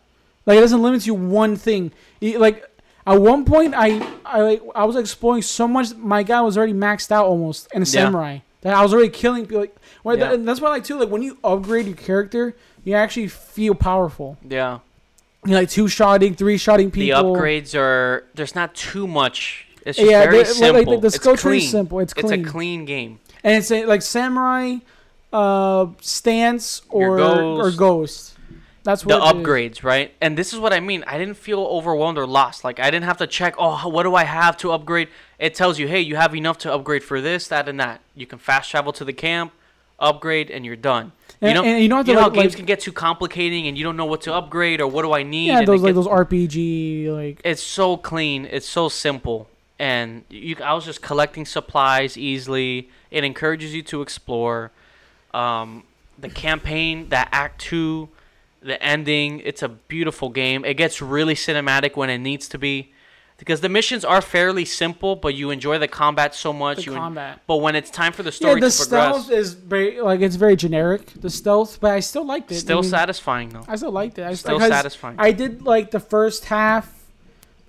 [0.45, 1.93] Like it doesn't limit you one thing.
[2.19, 2.69] You- like
[3.07, 5.95] at one point, I I like I was exploring so much.
[5.95, 7.91] My guy was already maxed out almost in a Yeah.
[7.91, 8.39] samurai.
[8.61, 9.61] That I was already killing people.
[9.61, 10.29] Like, well, Yeah.
[10.31, 10.99] that- that's why I like too.
[10.99, 14.37] Like when you upgrade your character, you actually feel powerful.
[14.47, 14.79] yeah.
[15.45, 17.33] You're like two shotting, three shotting people.
[17.33, 19.67] The upgrades are there's not too much.
[19.85, 20.73] It's just Yeah, very simple.
[20.73, 21.71] like the- the it's skill tree is clean.
[21.71, 21.99] simple.
[21.99, 22.45] It's It's a clean.
[22.45, 23.19] clean game.
[23.43, 24.77] and it's a, like samurai,
[25.31, 28.33] uh, stance or or ghost.
[28.87, 29.43] That's the what is.
[29.43, 30.13] upgrades, right?
[30.21, 31.03] And this is what I mean.
[31.05, 32.63] I didn't feel overwhelmed or lost.
[32.63, 33.53] Like I didn't have to check.
[33.57, 35.09] Oh, what do I have to upgrade?
[35.39, 37.99] It tells you, hey, you have enough to upgrade for this, that, and that.
[38.15, 39.51] You can fast travel to the camp,
[39.99, 41.11] upgrade, and you're done.
[41.41, 42.65] And, you know, and you don't have to you know how like, games like can
[42.65, 45.47] get too complicating, and you don't know what to upgrade or what do I need.
[45.47, 48.45] yeah those like gets- those RPG like It's so clean.
[48.49, 49.49] It's so simple.
[49.79, 52.89] and you I was just collecting supplies easily.
[53.11, 54.71] It encourages you to explore.
[55.33, 55.83] Um,
[56.17, 58.07] the campaign, that Act Two,
[58.61, 59.41] the ending.
[59.45, 60.65] It's a beautiful game.
[60.65, 62.93] It gets really cinematic when it needs to be,
[63.37, 66.77] because the missions are fairly simple, but you enjoy the combat so much.
[66.77, 67.41] The you en- combat.
[67.47, 70.01] but when it's time for the Yeah, story the to progress, The stealth is very
[70.01, 71.13] like it's very generic.
[71.21, 72.55] The stealth, but I still liked it.
[72.55, 73.65] still I mean, satisfying though.
[73.67, 74.23] I still liked it.
[74.25, 75.15] I Still because satisfying.
[75.19, 76.93] I did like the first half,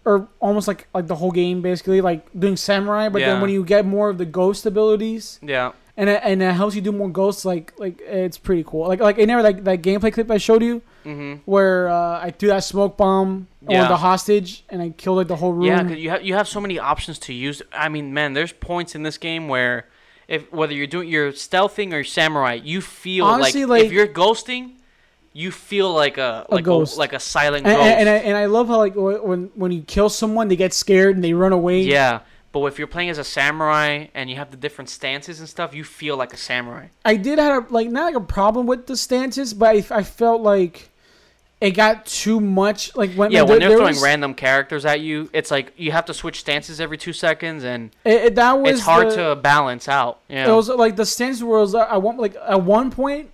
[0.05, 3.09] or almost like like the whole game basically, like doing samurai.
[3.11, 3.33] But Yeah.
[3.33, 5.73] then when you get more of the ghost abilities, yeah.
[5.99, 8.89] And it, and it helps you do more ghosts, like like it's pretty cool.
[8.89, 11.35] Like like I never like that gameplay clip I showed you Mm-hmm.
[11.47, 13.83] where uh, I threw that smoke bomb Yeah.
[13.85, 15.65] on the hostage and I killed like the whole room.
[15.67, 17.63] Yeah, 'cause you have you have so many options to use.
[17.73, 19.87] I mean, man, there's points in this game where
[20.29, 24.73] if whether you're doing you're stealthing or samurai, you feel Honestly, like, if you're ghosting,
[25.33, 26.99] you feel like a A like ghost.
[26.99, 27.87] like a silent and, ghost.
[27.89, 30.75] and, and I, and I love how like when when you kill someone, they get
[30.75, 31.81] scared and they run away.
[31.83, 32.21] yeah,
[32.61, 35.75] but if you're playing as a samurai and you have the different stances and stuff,
[35.75, 36.87] you feel like a samurai.
[37.05, 40.43] I did have like not like a problem with the stances, but I, I felt
[40.43, 40.89] like
[41.61, 42.95] it got too much.
[42.97, 45.91] Like when Yeah, when they're there throwing was- random characters at you, it's like you
[45.93, 49.17] have to switch stances every two seconds, and it, it- that was it's hard the-
[49.31, 50.21] to balance out.
[50.29, 53.31] Yeah, It was like the stance was uh, I want like at one point,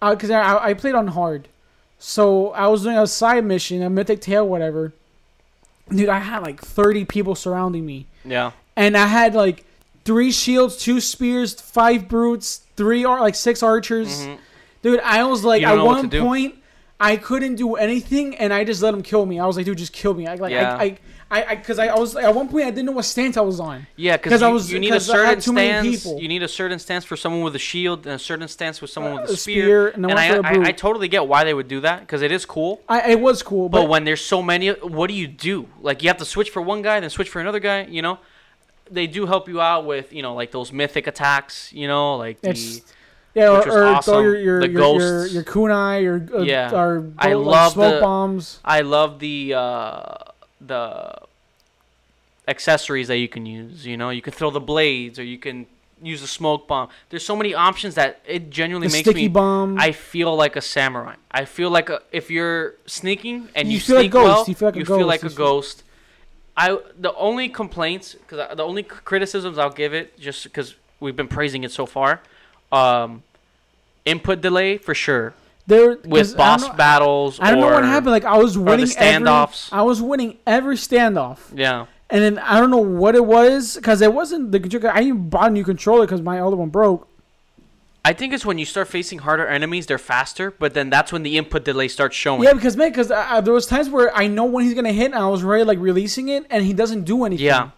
[0.00, 1.48] uh, because I, I played on hard,
[1.98, 4.92] so I was doing a side mission, a mythic tale, whatever.
[5.88, 9.64] Dude, I had like thirty people surrounding me, yeah, and I had like
[10.04, 14.26] three shields, two spears, five brutes, three ar- like six archers.
[14.26, 14.38] Mhm.
[14.82, 16.56] Dude, I was like at one point,
[17.00, 19.40] I couldn't do anything, and I just let him kill me.
[19.40, 20.26] I was like, dude, just kill me.
[20.26, 20.76] I like Yeah.
[20.76, 20.98] I.
[21.30, 23.40] I I, because I, I was at one point I didn't know what stance I
[23.40, 23.86] was on.
[23.96, 26.04] Yeah, 'Cause because I was- you need a 'cause I had certain too many stance.
[26.04, 26.20] people.
[26.22, 28.86] You need a certain stance for someone with a shield, and a certain stance for
[28.86, 29.64] someone with a spear.
[29.64, 30.68] spear, and then one I, I.
[30.68, 32.82] I totally get why they would do that because it is cool.
[32.90, 35.66] I it was cool, But, but, when there's so many, what do you do?
[35.80, 37.86] Like you have to switch for one guy, then switch for another guy.
[37.90, 38.18] You know,
[38.90, 41.72] they do help you out with you know like those mythic attacks.
[41.72, 42.80] You know, like the it's
[43.34, 44.22] yeah, or, or throw awesome.
[44.24, 45.34] your your The your, your, ghosts.
[45.34, 46.70] your kunai, your uh, Yeah.
[46.74, 48.60] or I like, love smoke the- bombs.
[48.64, 50.14] I love the uh,
[50.60, 51.18] the
[52.48, 53.86] accessories that you can use.
[53.86, 55.66] You know, you can throw the blades, or you can
[56.02, 56.88] use a smoke bomb.
[57.08, 59.28] There's so many options that it genuinely The makes sticky me.
[59.28, 59.78] bomb.
[59.78, 61.14] I feel like a samurai.
[61.30, 64.26] I feel like a, if you're sneaking and you, You feel like sneak ghost.
[64.26, 65.06] well, You feel like a you feel ghost.
[65.08, 65.83] like a ghost.
[66.56, 71.28] I the only complaints because the only criticisms I'll give it just because we've been
[71.28, 72.20] praising it so far,
[72.70, 73.22] um,
[74.04, 75.34] input delay for sure
[75.66, 77.38] there with boss know- battles.
[77.40, 78.12] I don't know what happened.
[78.12, 79.68] Like I was winning standoffs.
[79.68, 83.76] Every, I was winning every standoff, Yeah, and then I don't know what it was
[83.76, 84.94] because it wasn't the controller.
[84.94, 87.08] I even bought a new controller because my other one broke.
[88.06, 91.22] I think it's when you start facing harder enemies, they're faster, but then that's when
[91.22, 92.42] the input delay starts showing.
[92.42, 94.92] Yeah, because man, because uh, uh, there was times where I know when he's gonna
[94.92, 97.46] hit, and I was ready like releasing it, and he doesn't do anything.
[97.46, 97.70] Yeah.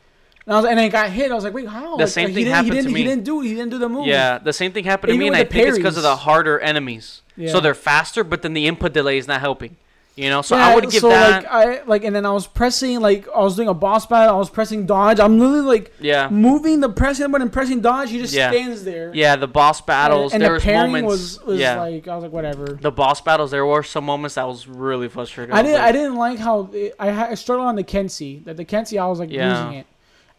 [0.44, 1.30] And I was, and I got hit.
[1.30, 1.96] I was like, wait, how?
[1.96, 3.00] The Like, same thing happened to me.
[3.00, 3.40] He didn't do.
[3.40, 4.06] He didn't do the move.
[4.06, 6.16] Yeah, the same thing happened to me, and I the think it's because of the
[6.16, 7.22] harder enemies.
[7.36, 7.52] Yeah.
[7.52, 9.76] So they're faster, but then the input delay is not helping.
[10.16, 11.42] You know, so Yeah, I would give so that.
[11.44, 14.34] like I like, and then I was pressing like I was doing a boss battle.
[14.34, 15.20] I was pressing dodge.
[15.20, 18.08] I'm literally like yeah, moving the pressing button and pressing dodge.
[18.10, 18.50] He just Yeah.
[18.50, 19.10] stands there.
[19.14, 20.32] yeah, the boss battles.
[20.32, 21.36] and, there the was pairing moments.
[21.38, 22.78] was, was yeah, like I was like whatever.
[22.80, 23.50] the boss battles.
[23.50, 25.54] There were some moments that was really frustrating.
[25.54, 25.74] I didn't.
[25.80, 28.42] like, I didn't like how it, I, I struggled on the Kensi.
[28.44, 29.52] That the Kensi, I was like Yeah.
[29.64, 29.86] losing it.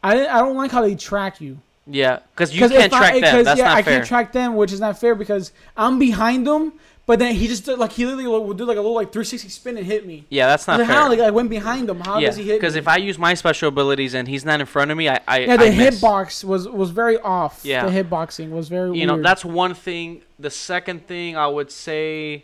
[0.04, 0.30] I didn't.
[0.34, 1.60] I don't like how they track you.
[1.86, 3.44] Yeah, because you 'Cause can't if I- track them.
[3.46, 3.94] That's yeah, not I fair.
[3.98, 6.74] can't track them, which is not fair because I'm behind them.
[7.08, 9.48] But then he just did, like he literally would do like a little like 360
[9.48, 10.26] spin and hit me.
[10.30, 10.96] yeah, that's not like, fair.
[10.98, 11.08] how?
[11.10, 12.02] Like I went behind him.
[12.02, 12.60] How yeah, does he hit?
[12.60, 15.22] because if I use my special abilities and he's not in front of me, I,
[15.26, 17.62] I yeah, the I hitbox was was very off.
[17.64, 17.86] Yeah.
[17.90, 19.00] the hitboxing was very.
[19.00, 22.44] you know that's one thing the second thing i would say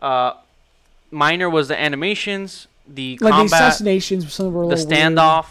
[0.00, 0.34] uh
[1.10, 4.30] minor was the animations the like the combat assassinations.
[4.32, 5.00] Some were a the little weird.
[5.00, 5.46] standoff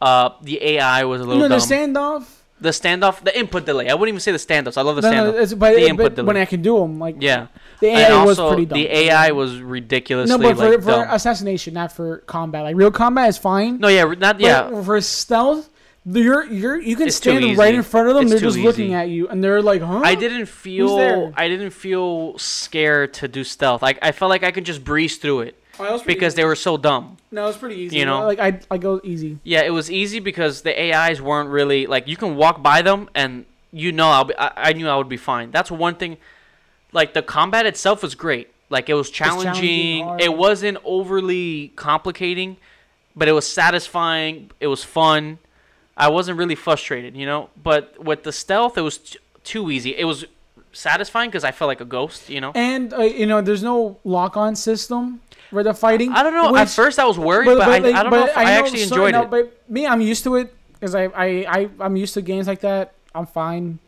[0.00, 1.42] uh the ai was a little.
[1.42, 2.24] You know dumb the standoff.
[2.60, 5.10] The standoff the input delay i wouldn't even say the standoffs i love the No,
[5.10, 6.36] standoff no, but, The input but when.
[6.38, 7.48] I can do them, like yeah
[7.80, 8.78] the AI was also pretty dumb.
[8.78, 12.62] the ai was ridiculously no, but for, like for assassination, not for combat.
[12.64, 13.78] Like real combat is fine.
[13.78, 15.68] no yeah not But yeah for stealth,
[16.06, 18.22] you're you're you can It's stand right in front of them.
[18.22, 21.32] It's they're just looking at you, and they're like, "Huh?" I didn't feel?
[21.36, 23.82] I didn't feel scared to do stealth.
[23.82, 26.42] Like I felt like I could just breeze through it Oh, was because easy.
[26.42, 27.16] they were so dumb.
[27.30, 27.98] no, it was pretty easy.
[27.98, 28.24] you know?
[28.24, 29.38] like I I go easy.
[29.44, 33.08] Yeah, it was easy because the AIs weren't really like you can walk by them
[33.14, 35.50] and you know I'll be, I, I knew I would be fine.
[35.50, 36.16] That's one thing.
[36.92, 38.48] Like the combat itself was great.
[38.70, 40.20] Like it was challenging, challenging.
[40.20, 42.56] It wasn't overly complicating,
[43.14, 44.50] but it was satisfying.
[44.60, 45.38] It was fun.
[45.96, 47.50] I wasn't really frustrated, you know.
[47.62, 49.96] But with the stealth, it was t- too easy.
[49.96, 50.26] It was
[50.72, 52.52] satisfying because I felt like a ghost, you know.
[52.54, 55.20] And uh, you know, there's no lock-on system
[55.50, 56.12] for the fighting.
[56.12, 56.56] I don't know.
[56.56, 58.78] At first, I was worried, but, I, like, I don't know if I, know actually
[58.84, 59.30] some- enjoyed no, it.
[59.30, 60.54] But me, I'm used to it.
[60.74, 61.26] because I, I
[61.58, 62.92] I I'm used to games like that.
[63.14, 63.78] I'm fine.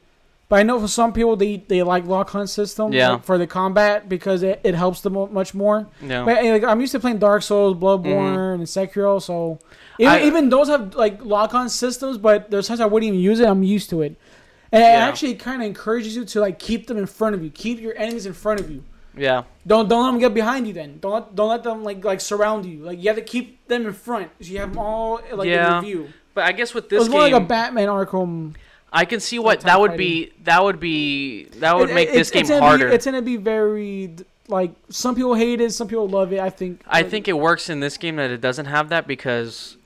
[0.48, 3.10] But I know for some people they, they like lock on system Yeah.
[3.10, 5.86] like, for the combat because it, it helps them much more.
[6.00, 6.24] No.
[6.24, 9.58] But eh, like, I'm used to playing Dark Souls, Bloodborne, and Sekiro, so
[9.98, 10.24] even, Mm-hmm.
[10.24, 13.40] I- even those have like lock on systems, but there's times I wouldn't even use
[13.40, 13.46] it.
[13.46, 14.16] I'm used to it,
[14.72, 17.50] and it actually kind of encourages you to like keep them in front of you,
[17.50, 18.84] keep your enemies in front of you.
[19.18, 19.42] Yeah.
[19.66, 20.72] Don't don't let them get behind you.
[20.72, 22.78] Then don't let, don't let them like like surround you.
[22.84, 25.78] Like you have to keep them in front, so you have them all like Yeah.
[25.78, 26.12] in your view.
[26.34, 28.54] But I guess with It this was game, more like a Batman Arkham.
[28.92, 30.06] I can see what that would fighting.
[30.06, 30.32] be.
[30.44, 31.44] That would be.
[31.60, 32.88] That would It- make it- this it's- game it's harder.
[32.88, 34.14] Be, it's gonna be very
[34.48, 36.40] like some people hate it, some people love it.
[36.40, 36.80] I think.
[36.88, 39.76] I like, think it works in this game that it doesn't have that because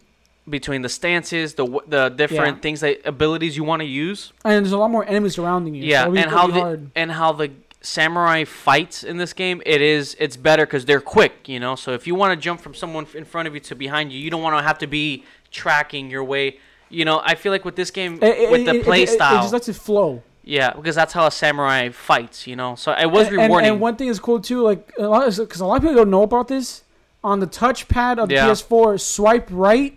[0.49, 2.62] between the stances, the the different Yeah.
[2.62, 5.83] things that abilities you want to use, and there's a lot more enemies surrounding you.
[5.85, 6.91] yeah, so and how the hard.
[6.95, 7.51] and how the
[7.83, 11.74] samurai fights in this game, it is it's better because they're quick, you know.
[11.74, 14.18] So if you want to jump from someone in front of you to behind you,
[14.20, 16.59] you don't want to have to be tracking your way.
[16.89, 19.39] You know, I feel like with this game, It- it- with the play it, style,
[19.39, 20.22] it just lets it flow.
[20.45, 22.74] yeah, because that's how a samurai fights, you know.
[22.74, 23.70] So it was And- and, rewarding.
[23.70, 26.22] and one thing is cool too, like a because a lot of people don't know
[26.22, 26.83] about this.
[27.24, 28.47] On the touchpad of the Yeah.
[28.49, 29.95] PS4, swipe right,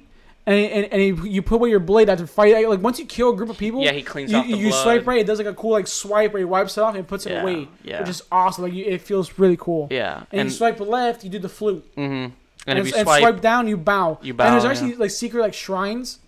[0.47, 2.67] and and, and you- you put away your blade after fight.
[2.67, 4.69] Like once you kill a group of people, yeah, he cleans you, off the you
[4.69, 4.83] blood.
[4.83, 5.19] swipe right.
[5.21, 7.31] It does like a cool like swipe where he wipes it off and puts it
[7.31, 7.99] Yeah, away, yeah.
[7.99, 8.63] which is awesome.
[8.65, 9.87] Like you, it feels really cool.
[9.91, 11.83] Yeah, And, and you swipe left, you do the flute.
[11.95, 12.01] Mm-hmm.
[12.13, 12.33] and,
[12.67, 14.19] And, if you swipe, swipe down, you bow.
[14.21, 14.45] You bow.
[14.45, 14.69] And there's yeah.
[14.71, 16.19] actually like secret like shrines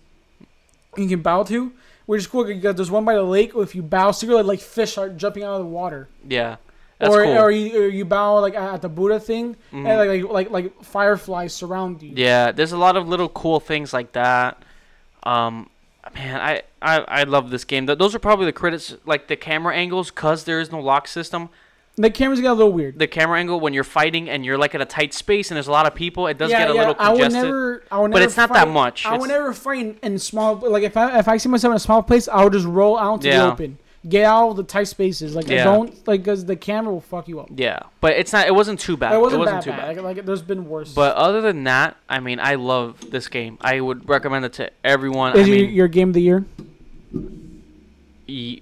[0.96, 1.72] you can bow to,
[2.06, 2.44] which is cool.
[2.44, 3.52] Because there's one by the lake.
[3.54, 6.08] If you bow, secretly like fish are jumping out of the water.
[6.28, 6.56] yeah,
[6.98, 7.38] that's or, cool.
[7.38, 9.86] or you or you bow like at the Buddha thing, Mhm.
[9.86, 12.12] and like, like like like fireflies surround you.
[12.16, 14.62] Yeah, there's a lot of little cool things like that.
[15.24, 15.68] Um,
[16.14, 17.86] man, I, I, I love this game.
[17.86, 21.06] Th- Those are probably the credits, like the camera angles, cause there is no lock
[21.08, 21.48] system.
[21.96, 22.98] The cameras get a little weird.
[23.00, 25.66] The camera angle when you're fighting and you're like in a tight space and there's
[25.66, 27.98] a lot of people, it does yeah, get a yeah, little I would never, I
[27.98, 29.04] would never but it's not fight, that much.
[29.04, 30.54] I It's- would never fight in, in small.
[30.54, 32.96] Like if I if I see myself in a small place, I would just roll
[32.96, 33.38] out to Yeah.
[33.46, 35.34] the open, get out of the tight spaces.
[35.34, 35.64] Like Yeah.
[35.64, 37.48] don't like because the camera will fuck you up.
[37.54, 38.46] yeah, but it's not.
[38.46, 39.14] It wasn't too bad.
[39.14, 39.96] It wasn't, wasn't that too bad.
[39.96, 40.04] bad.
[40.04, 40.92] Like, like there's been worse.
[40.92, 43.58] But other than that, I mean, I love this game.
[43.60, 45.36] I would recommend it to everyone.
[45.36, 46.44] is I your, mean, your game of the year?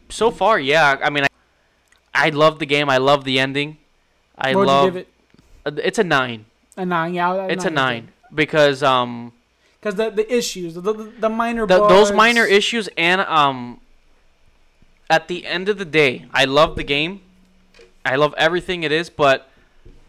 [0.08, 0.96] so far, yeah.
[1.02, 1.28] I mean, I,
[2.14, 2.88] I love the game.
[2.88, 3.78] I love the ending.
[4.38, 4.96] I what would love.
[4.96, 5.08] it?
[5.64, 6.44] uh, It's a nine.
[6.76, 7.14] A nine.
[7.14, 9.32] Yeah, It's a nine because um
[9.80, 13.80] Because the the issues, the the, the minor the, those minor issues and um
[15.08, 17.20] at the end of the day, I love the game.
[18.04, 19.48] I love everything it is, but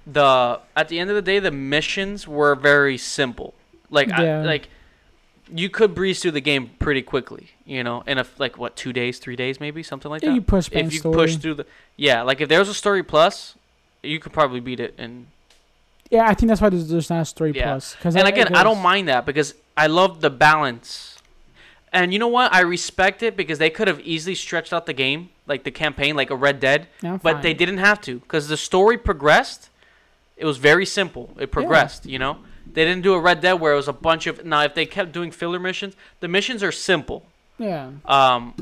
[0.06, 3.54] the at the end of the day, the missions were very simple.
[3.90, 4.40] Like Yeah.
[4.42, 4.70] I, like
[5.54, 8.92] you could breeze through the game pretty quickly, you know, in a like what two
[8.94, 10.36] days, three days, maybe something like Yeah, that.
[10.36, 11.16] you push if you story.
[11.16, 13.56] push through the yeah, like if there was a story plus,
[14.04, 15.28] you could probably beat it in
[16.10, 17.64] Yeah, I think that's why there's, there's not a story Yeah.
[17.66, 17.96] plus.
[18.02, 21.17] Cause and I- again, I don't mind that because I love the balance.
[21.94, 22.54] And you know what?
[22.54, 26.16] I respect it because they could have easily stretched out the game, like the campaign,
[26.16, 29.70] like a Red Dead, Yeah, I'm but they didn't have to because the story progressed.
[30.36, 31.32] It was very simple.
[31.40, 32.38] It progressed, you know?
[32.72, 34.46] They didn't do a Red Dead where it was a bunch of.
[34.46, 37.24] Now, if they kept doing filler missions, the missions are simple.
[37.58, 37.90] Yeah.
[38.06, 38.54] Um,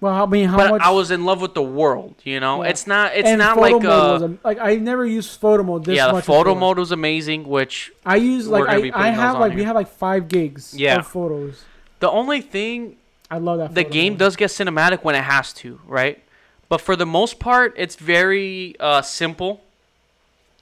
[0.00, 0.82] Well, I mean, how but much?
[0.82, 2.62] I was in love with the world, you know?
[2.64, 2.70] Yeah.
[2.70, 3.14] It's not.
[3.14, 3.84] It's and not like.
[3.84, 6.24] Uh, am- like I never used photo mode this yeah, the much.
[6.24, 6.60] photo before.
[6.60, 10.26] mode was amazing, which I use like I, I have like we have like five
[10.28, 10.96] gigs Yeah.
[10.98, 11.62] of photos.
[12.04, 12.96] The only thing
[13.30, 13.74] I love that.
[13.74, 14.18] the game mode.
[14.18, 16.22] does get cinematic when it has to, right?
[16.68, 19.62] But for the most part, it's very uh, simple.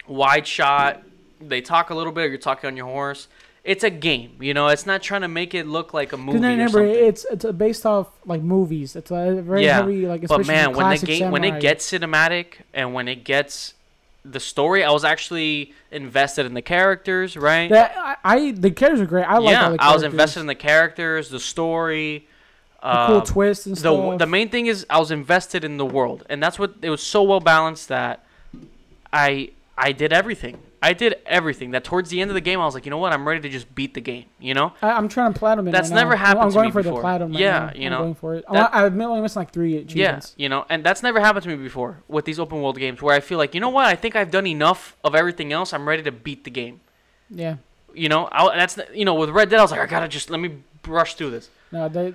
[0.07, 1.03] Wide shot.
[1.41, 2.29] They talk a little bit.
[2.31, 3.29] You're talking on your horse.
[3.65, 4.67] It's a game, you know.
[4.69, 7.05] It's not trying to make it look like a movie Because remember, something.
[7.09, 8.97] it's it's based off like movies.
[8.97, 10.27] It's a very Yeah, heavy like.
[10.27, 13.75] but man, when the game when it gets cinematic and when it gets
[14.25, 17.69] the story, I was actually invested in the characters, right?
[17.71, 19.25] That, I, I the characters are great.
[19.25, 22.29] I like yeah, I was invested in the characters, the story.
[22.81, 24.19] the uh, cool twists and the stuff.
[24.19, 27.03] the main thing is I was invested in the world, and that's what it was
[27.03, 28.25] so well balanced that
[29.13, 30.59] I I did everything.
[30.83, 31.71] I did everything.
[31.71, 33.13] That towards the end of the game, I was like, you know what?
[33.13, 34.25] I'm ready to just beat the game.
[34.41, 34.73] You know?
[34.83, 35.71] I, I'm trying to platinum it.
[35.71, 36.03] That's right now.
[36.03, 36.99] never happened I'm, I'm going for before.
[36.99, 37.33] the platinum.
[37.33, 37.73] Yeah, now.
[37.75, 38.45] you I'm know, going for it.
[38.51, 41.49] that- I, I've only missed like three Yeah, you know, and that's never happened to
[41.49, 43.87] me before with these open world games, where I feel like, you know what?
[43.87, 45.73] I think I've done enough of everything else.
[45.73, 46.81] I'm ready to beat the game.
[47.31, 47.57] Yeah.
[47.95, 50.31] You know, I, that's you know, with Red Dead, I was like, I gotta just
[50.31, 51.49] let me brush through this.
[51.71, 52.15] No, they,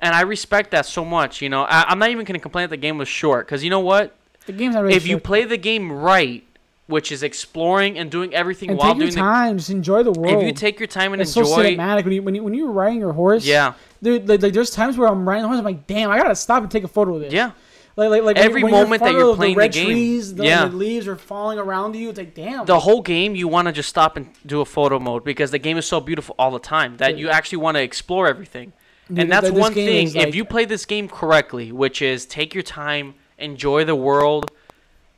[0.00, 1.40] And I respect that so much.
[1.40, 3.70] You know, I, I'm not even gonna complain that the game was short, because you
[3.70, 4.16] know what?
[4.46, 4.96] the game's not really.
[4.96, 6.42] if you play the game right,
[6.88, 10.10] which is exploring and doing everything and while take your doing time, just enjoy the
[10.12, 10.42] the, world.
[10.42, 12.54] if you take your time and it's so enjoy, cinematic when you when you when
[12.54, 13.44] you're riding your horse.
[13.46, 15.58] yeah, Dude, like, like there's times where I'm riding the horse.
[15.58, 17.32] I'm like, damn, I gotta stop and take a photo of this.
[17.32, 17.52] yeah,
[17.96, 19.86] Like like like Every when you're moment that you're playing the the red game.
[19.86, 20.64] trees, the, Yeah.
[20.66, 22.08] the leaves are falling around you.
[22.08, 22.64] It's like, damn.
[22.64, 25.58] the whole game you want to just stop and do a photo mode because the
[25.58, 27.16] game is so beautiful all the time that Yeah.
[27.24, 28.72] you actually want to explore everything.
[29.08, 30.06] Dude, and that's one thing.
[30.08, 34.50] is, if you play this game correctly, which is take your time, enjoy the world,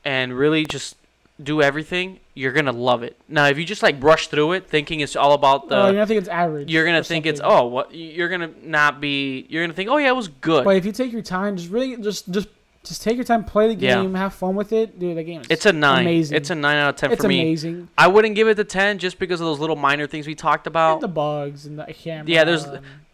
[0.04, 0.96] and really just
[1.42, 3.16] do everything, you're gonna love it.
[3.28, 5.92] Now, if you just like brush through it, thinking it's all about the, oh, you're
[5.94, 6.70] gonna think it's average.
[6.70, 9.46] you're gonna think it's oh, what you're gonna not be.
[9.48, 10.64] You're gonna think oh yeah, it was good.
[10.64, 12.48] But if you take your time, just really just just
[12.82, 14.00] just take your time, play the Yeah.
[14.02, 15.16] game, have fun with it, dude.
[15.16, 16.00] The game is it's a nine.
[16.02, 16.36] Amazing.
[16.36, 17.40] It's a nine out of ten it's for me.
[17.40, 17.88] amazing.
[17.98, 20.66] I wouldn't give it the ten just because of those little minor things we talked
[20.66, 20.94] about.
[20.94, 22.24] And the bugs and the camera.
[22.30, 22.66] Yeah, there's-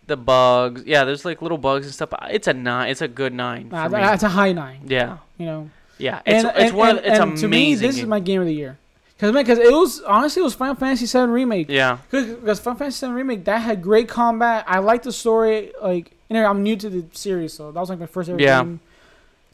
[0.06, 0.84] the bugs.
[0.86, 2.10] Yeah, there's like little bugs and stuff.
[2.30, 2.90] It's a nine.
[2.90, 3.70] It's a good nine.
[3.70, 4.02] Nah, for me.
[4.02, 4.82] Uh, that's a high nine.
[4.86, 5.70] Yeah, You know.
[5.98, 6.20] Yeah.
[6.26, 6.90] It's and, it's and, one.
[6.90, 7.36] of, it's and amazing.
[7.42, 8.78] to me, this is my game of the year.
[9.16, 11.68] Because man, because it was honestly it was Final Fantasy VII remake.
[11.70, 14.64] Yeah, Because Final Fantasy VII remake that had great combat.
[14.68, 15.72] I liked the story.
[15.80, 18.40] Like you know, I'm new to the series, so that was like my first ever
[18.40, 18.62] Yeah.
[18.62, 18.80] game.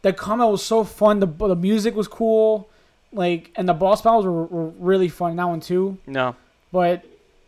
[0.02, 1.20] The combat was so fun.
[1.20, 2.68] The the music was cool.
[3.12, 5.36] Like and the boss battles were, were really fun.
[5.36, 5.98] That one too.
[6.06, 6.34] no,
[6.72, 7.04] But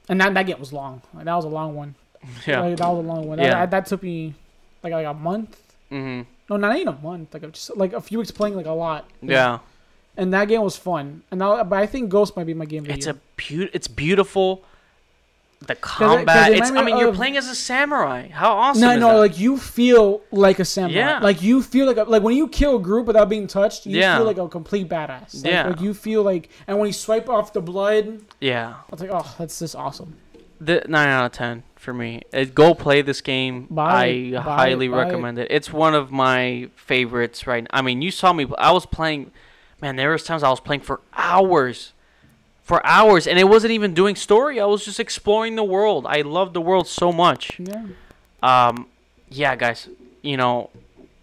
[0.09, 1.03] and that that game was long.
[1.15, 1.95] Like, that was a long one.
[2.47, 2.61] yeah.
[2.61, 3.39] Like, that was a long one.
[3.39, 3.51] Yeah.
[3.67, 4.35] That, that took me
[4.85, 5.61] like like a month.
[5.89, 7.33] hmm No, not even a month.
[7.35, 9.09] Like just like a few weeks playing like a lot.
[9.23, 9.61] Yeah,
[10.17, 11.23] And that game was fun.
[11.31, 14.63] And now, but I think Ghost might be my game it's a beau- It's beautiful.
[15.67, 16.53] The it- 'cause combat.
[16.53, 18.29] it I me mean, you're of- playing as a samurai.
[18.29, 19.19] How awesome no, no, that?
[19.21, 20.95] like you feel like a samurai.
[20.99, 21.19] Yeah.
[21.21, 23.99] Like you feel like a, like when you kill a group without being touched, you
[23.99, 24.19] Yeah.
[24.19, 25.43] feel like a complete badass.
[25.43, 25.69] Like, Yeah.
[25.69, 29.35] Like you feel like, and when you swipe off the blood, yeah, it's like, oh,
[29.39, 30.19] that's just awesome.
[30.61, 32.23] The nine out of ten for me.
[32.33, 33.67] Uh, go play this game.
[33.71, 35.49] Buy I buy highly buy recommend it.
[35.51, 37.63] It's one of my favorites right.
[37.65, 37.71] now.
[37.73, 38.47] I mean, you saw me.
[38.59, 39.31] I was playing.
[39.83, 41.93] Man, there was times I was playing for hours,
[42.63, 44.61] for hours, and it wasn't even doing story.
[44.61, 46.07] I was just exploring the world.
[46.09, 47.59] I love the world so much.
[47.61, 47.85] Yeah.
[48.43, 48.87] Um,
[49.29, 49.89] yeah, guys,
[50.23, 50.71] you know,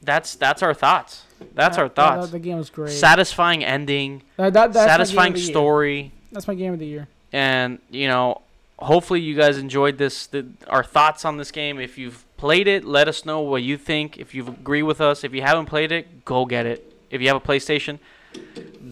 [0.01, 1.23] that's that's our thoughts.
[1.55, 2.31] That's our That- that- thoughts.
[2.31, 2.91] the game was great.
[2.91, 5.49] Satisfying ending, That- that- that's my game satisfying of the year.
[5.51, 7.07] story, That's my game of the year.
[7.33, 8.41] and you know,
[8.81, 10.27] hopefully you guys enjoyed this.
[10.27, 11.79] The, our thoughts on this game.
[11.79, 14.17] If you've played it, let us know what you think.
[14.17, 16.93] If you agree with us, if you haven't played it, go get it.
[17.09, 17.99] If you have a PlayStation,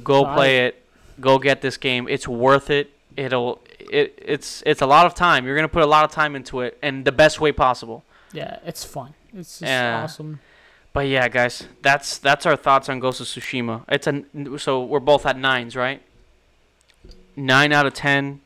[0.03, 0.83] go Buy play it.
[1.19, 2.07] Go get this game.
[2.07, 2.91] It's worth it.
[3.17, 5.45] It'll it it's it's a lot of time.
[5.45, 8.03] You're gonna put a lot of time into it, and the best way possible.
[8.31, 9.13] Yeah, it's fun.
[9.33, 10.03] It's just Yeah.
[10.03, 10.39] awesome.
[10.93, 13.83] But yeah, guys, that's that's our thoughts on Ghost of Tsushima.
[13.89, 14.23] It's a
[14.59, 16.01] so we're both at nines, right?
[17.35, 18.41] Nine out of ten.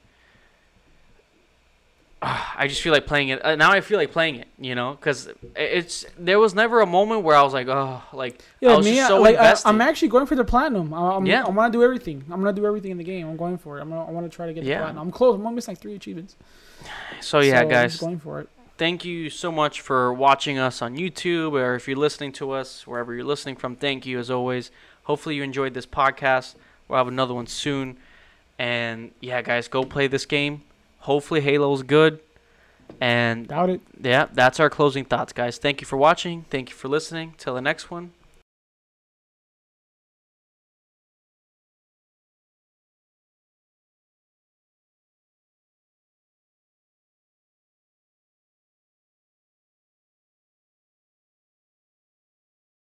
[2.58, 3.72] I just feel like playing it uh, now.
[3.72, 7.36] I feel like playing it, you know, because it's there was never a moment where
[7.36, 9.68] I was like, oh, like I Yeah, was me, so like I, invested.
[9.68, 10.94] I'm actually going for the platinum.
[10.94, 11.44] I, I'm, Yeah.
[11.44, 12.24] I want to do everything.
[12.32, 13.28] I'm gonna do everything in the game.
[13.28, 13.82] I'm going for it.
[13.82, 14.78] I'm gonna, I want to try to get Yeah.
[14.78, 15.02] the platinum.
[15.08, 15.36] I'm close.
[15.40, 16.38] I'm missing like three achievements.
[17.20, 18.50] so yeah, I'm guys, going for it.
[18.78, 22.88] thank you so much for watching us on YouTube or if you're listening to us
[22.88, 23.76] wherever you're listening from.
[23.76, 24.72] Thank you as always.
[25.04, 26.56] Hopefully you enjoyed this podcast.
[26.88, 27.98] We'll have another one soon.
[28.58, 30.62] And yeah, guys, go play this game.
[31.04, 32.20] Hopefully Halo's good.
[33.02, 33.82] And Doubt it.
[34.02, 35.58] yeah, that's our closing thoughts, guys.
[35.58, 36.46] Thank you for watching.
[36.50, 37.34] Thank you for listening.
[37.38, 38.12] Till the next one.